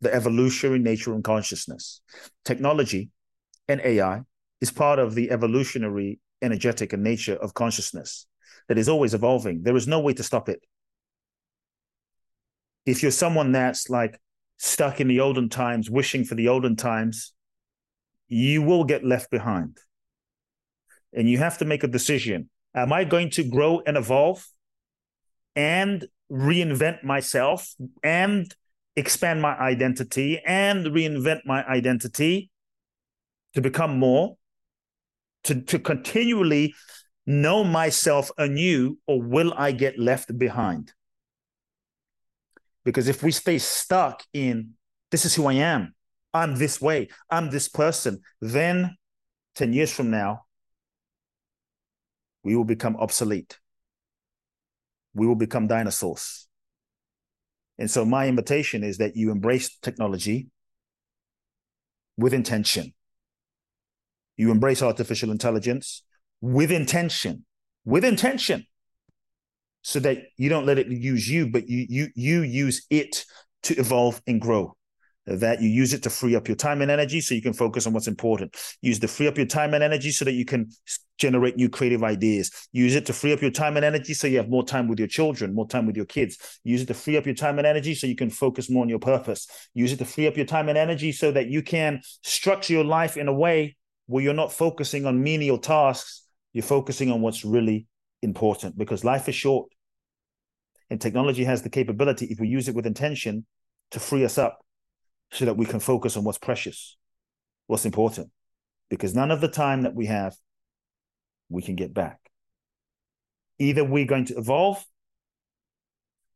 the 0.00 0.14
evolutionary 0.14 0.78
nature 0.78 1.14
of 1.14 1.22
consciousness. 1.22 2.00
Technology 2.44 3.10
and 3.66 3.80
AI 3.80 4.22
is 4.60 4.70
part 4.70 4.98
of 4.98 5.14
the 5.14 5.30
evolutionary, 5.30 6.20
energetic, 6.42 6.92
and 6.92 7.02
nature 7.02 7.36
of 7.36 7.54
consciousness 7.54 8.26
that 8.68 8.78
is 8.78 8.88
always 8.88 9.14
evolving. 9.14 9.62
There 9.62 9.76
is 9.76 9.88
no 9.88 10.00
way 10.00 10.14
to 10.14 10.22
stop 10.22 10.48
it. 10.48 10.62
If 12.86 13.02
you're 13.02 13.12
someone 13.12 13.52
that's 13.52 13.90
like 13.90 14.20
stuck 14.56 15.00
in 15.00 15.08
the 15.08 15.20
olden 15.20 15.48
times, 15.48 15.90
wishing 15.90 16.24
for 16.24 16.34
the 16.34 16.48
olden 16.48 16.76
times, 16.76 17.32
you 18.28 18.62
will 18.62 18.84
get 18.84 19.04
left 19.04 19.30
behind. 19.30 19.78
And 21.12 21.28
you 21.28 21.38
have 21.38 21.58
to 21.58 21.64
make 21.64 21.84
a 21.84 21.88
decision. 21.88 22.50
Am 22.74 22.92
I 22.92 23.04
going 23.04 23.30
to 23.30 23.44
grow 23.44 23.82
and 23.86 23.96
evolve 23.96 24.46
and 25.56 26.06
reinvent 26.30 27.02
myself 27.02 27.74
and 28.02 28.54
expand 28.96 29.40
my 29.40 29.56
identity 29.58 30.40
and 30.44 30.86
reinvent 30.86 31.40
my 31.46 31.64
identity 31.66 32.50
to 33.54 33.60
become 33.60 33.98
more, 33.98 34.36
to, 35.44 35.60
to 35.62 35.78
continually 35.78 36.74
know 37.26 37.62
myself 37.64 38.30
anew, 38.38 38.98
or 39.06 39.20
will 39.22 39.52
I 39.56 39.72
get 39.72 39.98
left 39.98 40.36
behind? 40.38 40.92
Because 42.84 43.08
if 43.08 43.22
we 43.22 43.30
stay 43.30 43.58
stuck 43.58 44.22
in 44.32 44.74
this 45.10 45.24
is 45.24 45.34
who 45.34 45.46
I 45.46 45.54
am, 45.54 45.94
I'm 46.34 46.56
this 46.56 46.80
way, 46.80 47.08
I'm 47.30 47.50
this 47.50 47.68
person, 47.68 48.20
then 48.40 48.96
10 49.54 49.72
years 49.72 49.92
from 49.92 50.10
now, 50.10 50.44
we 52.42 52.56
will 52.56 52.64
become 52.64 52.96
obsolete. 52.96 53.58
We 55.14 55.26
will 55.26 55.34
become 55.34 55.66
dinosaurs. 55.66 56.46
And 57.78 57.90
so 57.90 58.04
my 58.04 58.28
invitation 58.28 58.84
is 58.84 58.98
that 58.98 59.16
you 59.16 59.30
embrace 59.30 59.76
technology 59.78 60.48
with 62.16 62.34
intention. 62.34 62.92
You 64.38 64.50
embrace 64.50 64.82
artificial 64.82 65.30
intelligence 65.30 66.02
with 66.40 66.72
intention, 66.72 67.44
with 67.84 68.04
intention, 68.04 68.66
so 69.82 70.00
that 70.00 70.22
you 70.38 70.48
don't 70.48 70.64
let 70.64 70.78
it 70.78 70.86
use 70.88 71.28
you, 71.28 71.50
but 71.50 71.68
you 71.68 71.86
you 71.90 72.08
you 72.14 72.40
use 72.40 72.86
it 72.88 73.26
to 73.64 73.74
evolve 73.76 74.22
and 74.26 74.40
grow 74.40 74.78
that 75.36 75.60
you 75.60 75.68
use 75.68 75.92
it 75.92 76.02
to 76.04 76.10
free 76.10 76.34
up 76.34 76.48
your 76.48 76.56
time 76.56 76.80
and 76.80 76.90
energy 76.90 77.20
so 77.20 77.34
you 77.34 77.42
can 77.42 77.52
focus 77.52 77.86
on 77.86 77.92
what's 77.92 78.06
important. 78.06 78.56
Use 78.80 78.98
to 78.98 79.08
free 79.08 79.26
up 79.26 79.36
your 79.36 79.46
time 79.46 79.74
and 79.74 79.84
energy 79.84 80.10
so 80.10 80.24
that 80.24 80.32
you 80.32 80.44
can 80.44 80.70
generate 81.18 81.56
new 81.56 81.68
creative 81.68 82.02
ideas. 82.02 82.50
Use 82.72 82.94
it 82.94 83.04
to 83.06 83.12
free 83.12 83.32
up 83.32 83.42
your 83.42 83.50
time 83.50 83.76
and 83.76 83.84
energy 83.84 84.14
so 84.14 84.26
you 84.26 84.38
have 84.38 84.48
more 84.48 84.64
time 84.64 84.88
with 84.88 84.98
your 84.98 85.08
children, 85.08 85.54
more 85.54 85.66
time 85.66 85.86
with 85.86 85.96
your 85.96 86.06
kids. 86.06 86.58
Use 86.64 86.82
it 86.82 86.86
to 86.86 86.94
free 86.94 87.16
up 87.16 87.26
your 87.26 87.34
time 87.34 87.58
and 87.58 87.66
energy 87.66 87.94
so 87.94 88.06
you 88.06 88.16
can 88.16 88.30
focus 88.30 88.70
more 88.70 88.82
on 88.82 88.88
your 88.88 88.98
purpose. 88.98 89.46
Use 89.74 89.92
it 89.92 89.98
to 89.98 90.04
free 90.04 90.26
up 90.26 90.36
your 90.36 90.46
time 90.46 90.68
and 90.68 90.78
energy 90.78 91.12
so 91.12 91.30
that 91.32 91.48
you 91.48 91.62
can 91.62 92.00
structure 92.22 92.72
your 92.72 92.84
life 92.84 93.16
in 93.16 93.28
a 93.28 93.32
way 93.32 93.76
where 94.08 94.24
you're 94.24 94.34
not 94.34 94.52
focusing 94.52 95.04
on 95.04 95.22
menial 95.22 95.58
tasks, 95.58 96.22
you're 96.54 96.62
focusing 96.62 97.12
on 97.12 97.20
what's 97.20 97.44
really 97.44 97.86
important 98.22 98.76
because 98.76 99.04
life 99.04 99.28
is 99.28 99.34
short. 99.34 99.70
And 100.90 100.98
technology 100.98 101.44
has 101.44 101.62
the 101.62 101.68
capability, 101.68 102.24
if 102.26 102.40
we 102.40 102.48
use 102.48 102.68
it 102.68 102.74
with 102.74 102.86
intention, 102.86 103.44
to 103.90 104.00
free 104.00 104.24
us 104.24 104.38
up 104.38 104.64
so 105.30 105.44
that 105.44 105.58
we 105.58 105.66
can 105.66 105.78
focus 105.78 106.16
on 106.16 106.24
what's 106.24 106.38
precious, 106.38 106.96
what's 107.66 107.84
important. 107.84 108.30
Because 108.88 109.14
none 109.14 109.30
of 109.30 109.42
the 109.42 109.48
time 109.48 109.82
that 109.82 109.94
we 109.94 110.06
have, 110.06 110.34
we 111.50 111.60
can 111.60 111.76
get 111.76 111.92
back. 111.92 112.18
Either 113.58 113.84
we're 113.84 114.06
going 114.06 114.24
to 114.24 114.38
evolve 114.38 114.82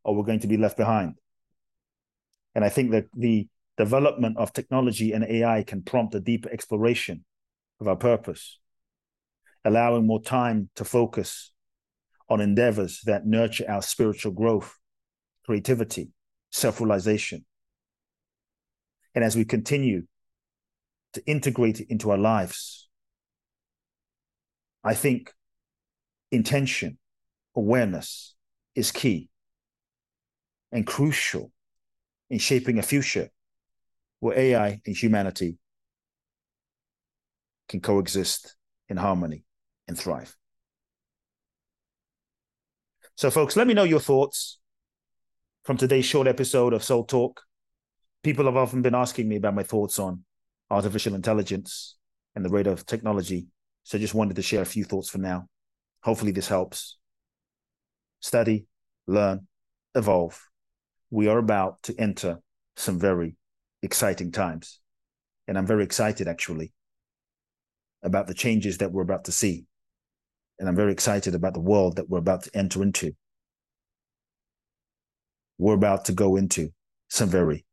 or 0.05 0.15
we're 0.15 0.25
going 0.25 0.41
to 0.41 0.47
be 0.47 0.59
left 0.59 0.77
behind. 0.77 1.15
And 2.55 2.67
I 2.67 2.69
think 2.69 2.91
that 2.91 3.07
the 3.17 3.49
development 3.79 4.37
of 4.37 4.53
technology 4.53 5.13
and 5.13 5.25
AI 5.25 5.63
can 5.63 5.81
prompt 5.81 6.15
a 6.15 6.21
deeper 6.21 6.51
exploration 6.51 7.25
of 7.83 7.88
our 7.88 7.97
purpose, 7.97 8.59
allowing 9.64 10.07
more 10.07 10.23
time 10.23 10.71
to 10.77 10.85
focus 10.85 11.51
on 12.29 12.40
endeavors 12.40 13.01
that 13.05 13.27
nurture 13.27 13.68
our 13.68 13.83
spiritual 13.83 14.33
growth, 14.33 14.79
creativity, 15.45 16.11
self 16.51 16.81
realization, 16.81 17.45
and 19.14 19.25
as 19.25 19.37
we 19.37 19.45
continue 19.45 20.05
to 21.12 21.27
integrate 21.27 21.81
it 21.81 21.88
into 21.90 22.11
our 22.11 22.18
lives, 22.18 22.88
I 24.85 24.95
think 24.95 25.33
intention, 26.31 26.99
awareness 27.55 28.35
is 28.75 28.92
key 28.92 29.29
and 30.71 30.87
crucial 30.87 31.51
in 32.31 32.38
shaping 32.38 32.79
a 32.79 32.83
future 32.83 33.29
where 34.21 34.38
AI 34.38 34.81
and 34.87 34.97
humanity 34.97 35.59
can 37.73 37.81
coexist 37.81 38.55
in 38.89 38.99
harmony 38.99 39.45
and 39.89 39.99
thrive. 39.99 40.37
So, 43.17 43.31
folks, 43.31 43.57
let 43.57 43.67
me 43.67 43.75
know 43.75 43.83
your 43.83 44.01
thoughts 44.01 44.59
from 45.65 45.79
today's 45.79 46.05
short 46.05 46.29
episode 46.29 46.75
of 46.75 46.85
Soul 46.85 47.05
Talk. 47.05 47.43
People 48.23 48.45
have 48.45 48.57
often 48.57 48.83
been 48.83 48.95
asking 48.95 49.29
me 49.29 49.37
about 49.37 49.55
my 49.55 49.63
thoughts 49.63 49.99
on 49.99 50.25
artificial 50.71 51.15
intelligence 51.15 51.97
and 52.35 52.45
the 52.45 52.51
rate 52.51 52.67
of 52.67 52.85
technology. 52.85 53.47
So, 53.85 53.97
I 53.97 54.01
just 54.01 54.15
wanted 54.15 54.37
to 54.37 54.43
share 54.43 54.63
a 54.63 54.67
few 54.67 54.85
thoughts 54.85 55.09
for 55.09 55.19
now. 55.19 55.49
Hopefully, 56.03 56.33
this 56.33 56.49
helps. 56.49 56.99
Study, 58.21 58.67
learn, 59.07 59.49
evolve. 59.95 60.39
We 61.11 61.27
are 61.29 61.39
about 61.39 61.83
to 61.85 61.95
enter 61.99 62.41
some 62.77 62.99
very 62.99 63.37
exciting 63.83 64.31
times. 64.31 64.79
And 65.49 65.57
I'm 65.57 65.67
very 65.67 65.85
excited, 65.85 66.29
actually, 66.29 66.73
about 68.03 68.27
the 68.27 68.35
changes 68.35 68.79
that 68.79 68.93
we're 68.93 69.03
about 69.03 69.25
to 69.25 69.33
see. 69.33 69.65
And 70.59 70.69
I'm 70.69 70.77
very 70.77 70.93
excited 70.93 71.35
about 71.35 71.55
the 71.55 71.61
world 71.61 71.97
that 71.97 72.09
we're 72.09 72.19
about 72.19 72.45
to 72.45 72.51
enter 72.55 72.83
into. 72.83 73.15
We're 75.59 75.75
about 75.75 76.07
to 76.07 76.12
go 76.12 76.37
into 76.37 76.73
some 77.09 77.29
very 77.29 77.65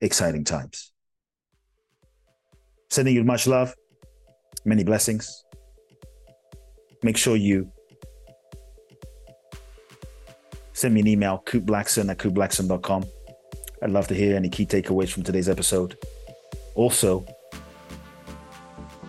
exciting 0.00 0.44
times. 0.44 0.92
Sending 2.90 3.14
you 3.14 3.24
much 3.24 3.46
love, 3.46 3.74
many 4.64 4.84
blessings. 4.84 5.44
Make 7.02 7.16
sure 7.16 7.36
you 7.36 7.70
send 10.72 10.94
me 10.94 11.00
an 11.00 11.06
email, 11.06 11.42
kuteblackson 11.46 12.10
at 12.10 12.18
kuteblackson.com. 12.18 13.04
I'd 13.82 13.90
love 13.90 14.08
to 14.08 14.14
hear 14.14 14.36
any 14.36 14.48
key 14.48 14.66
takeaways 14.66 15.10
from 15.10 15.22
today's 15.22 15.48
episode. 15.48 15.96
Also, 16.74 17.24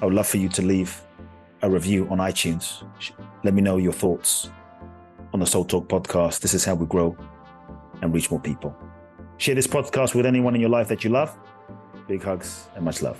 I 0.01 0.05
would 0.05 0.15
love 0.15 0.27
for 0.27 0.37
you 0.37 0.49
to 0.49 0.61
leave 0.63 0.99
a 1.61 1.69
review 1.69 2.07
on 2.09 2.17
iTunes. 2.17 2.83
Let 3.43 3.53
me 3.53 3.61
know 3.61 3.77
your 3.77 3.93
thoughts 3.93 4.49
on 5.31 5.39
the 5.39 5.45
Soul 5.45 5.63
Talk 5.63 5.87
podcast. 5.87 6.39
This 6.39 6.55
is 6.55 6.65
how 6.65 6.73
we 6.73 6.87
grow 6.87 7.15
and 8.01 8.11
reach 8.11 8.31
more 8.31 8.39
people. 8.39 8.75
Share 9.37 9.53
this 9.53 9.67
podcast 9.67 10.15
with 10.15 10.25
anyone 10.25 10.55
in 10.55 10.61
your 10.61 10.71
life 10.71 10.87
that 10.87 11.03
you 11.03 11.11
love. 11.11 11.37
Big 12.07 12.23
hugs 12.23 12.67
and 12.75 12.83
much 12.83 13.03
love. 13.03 13.19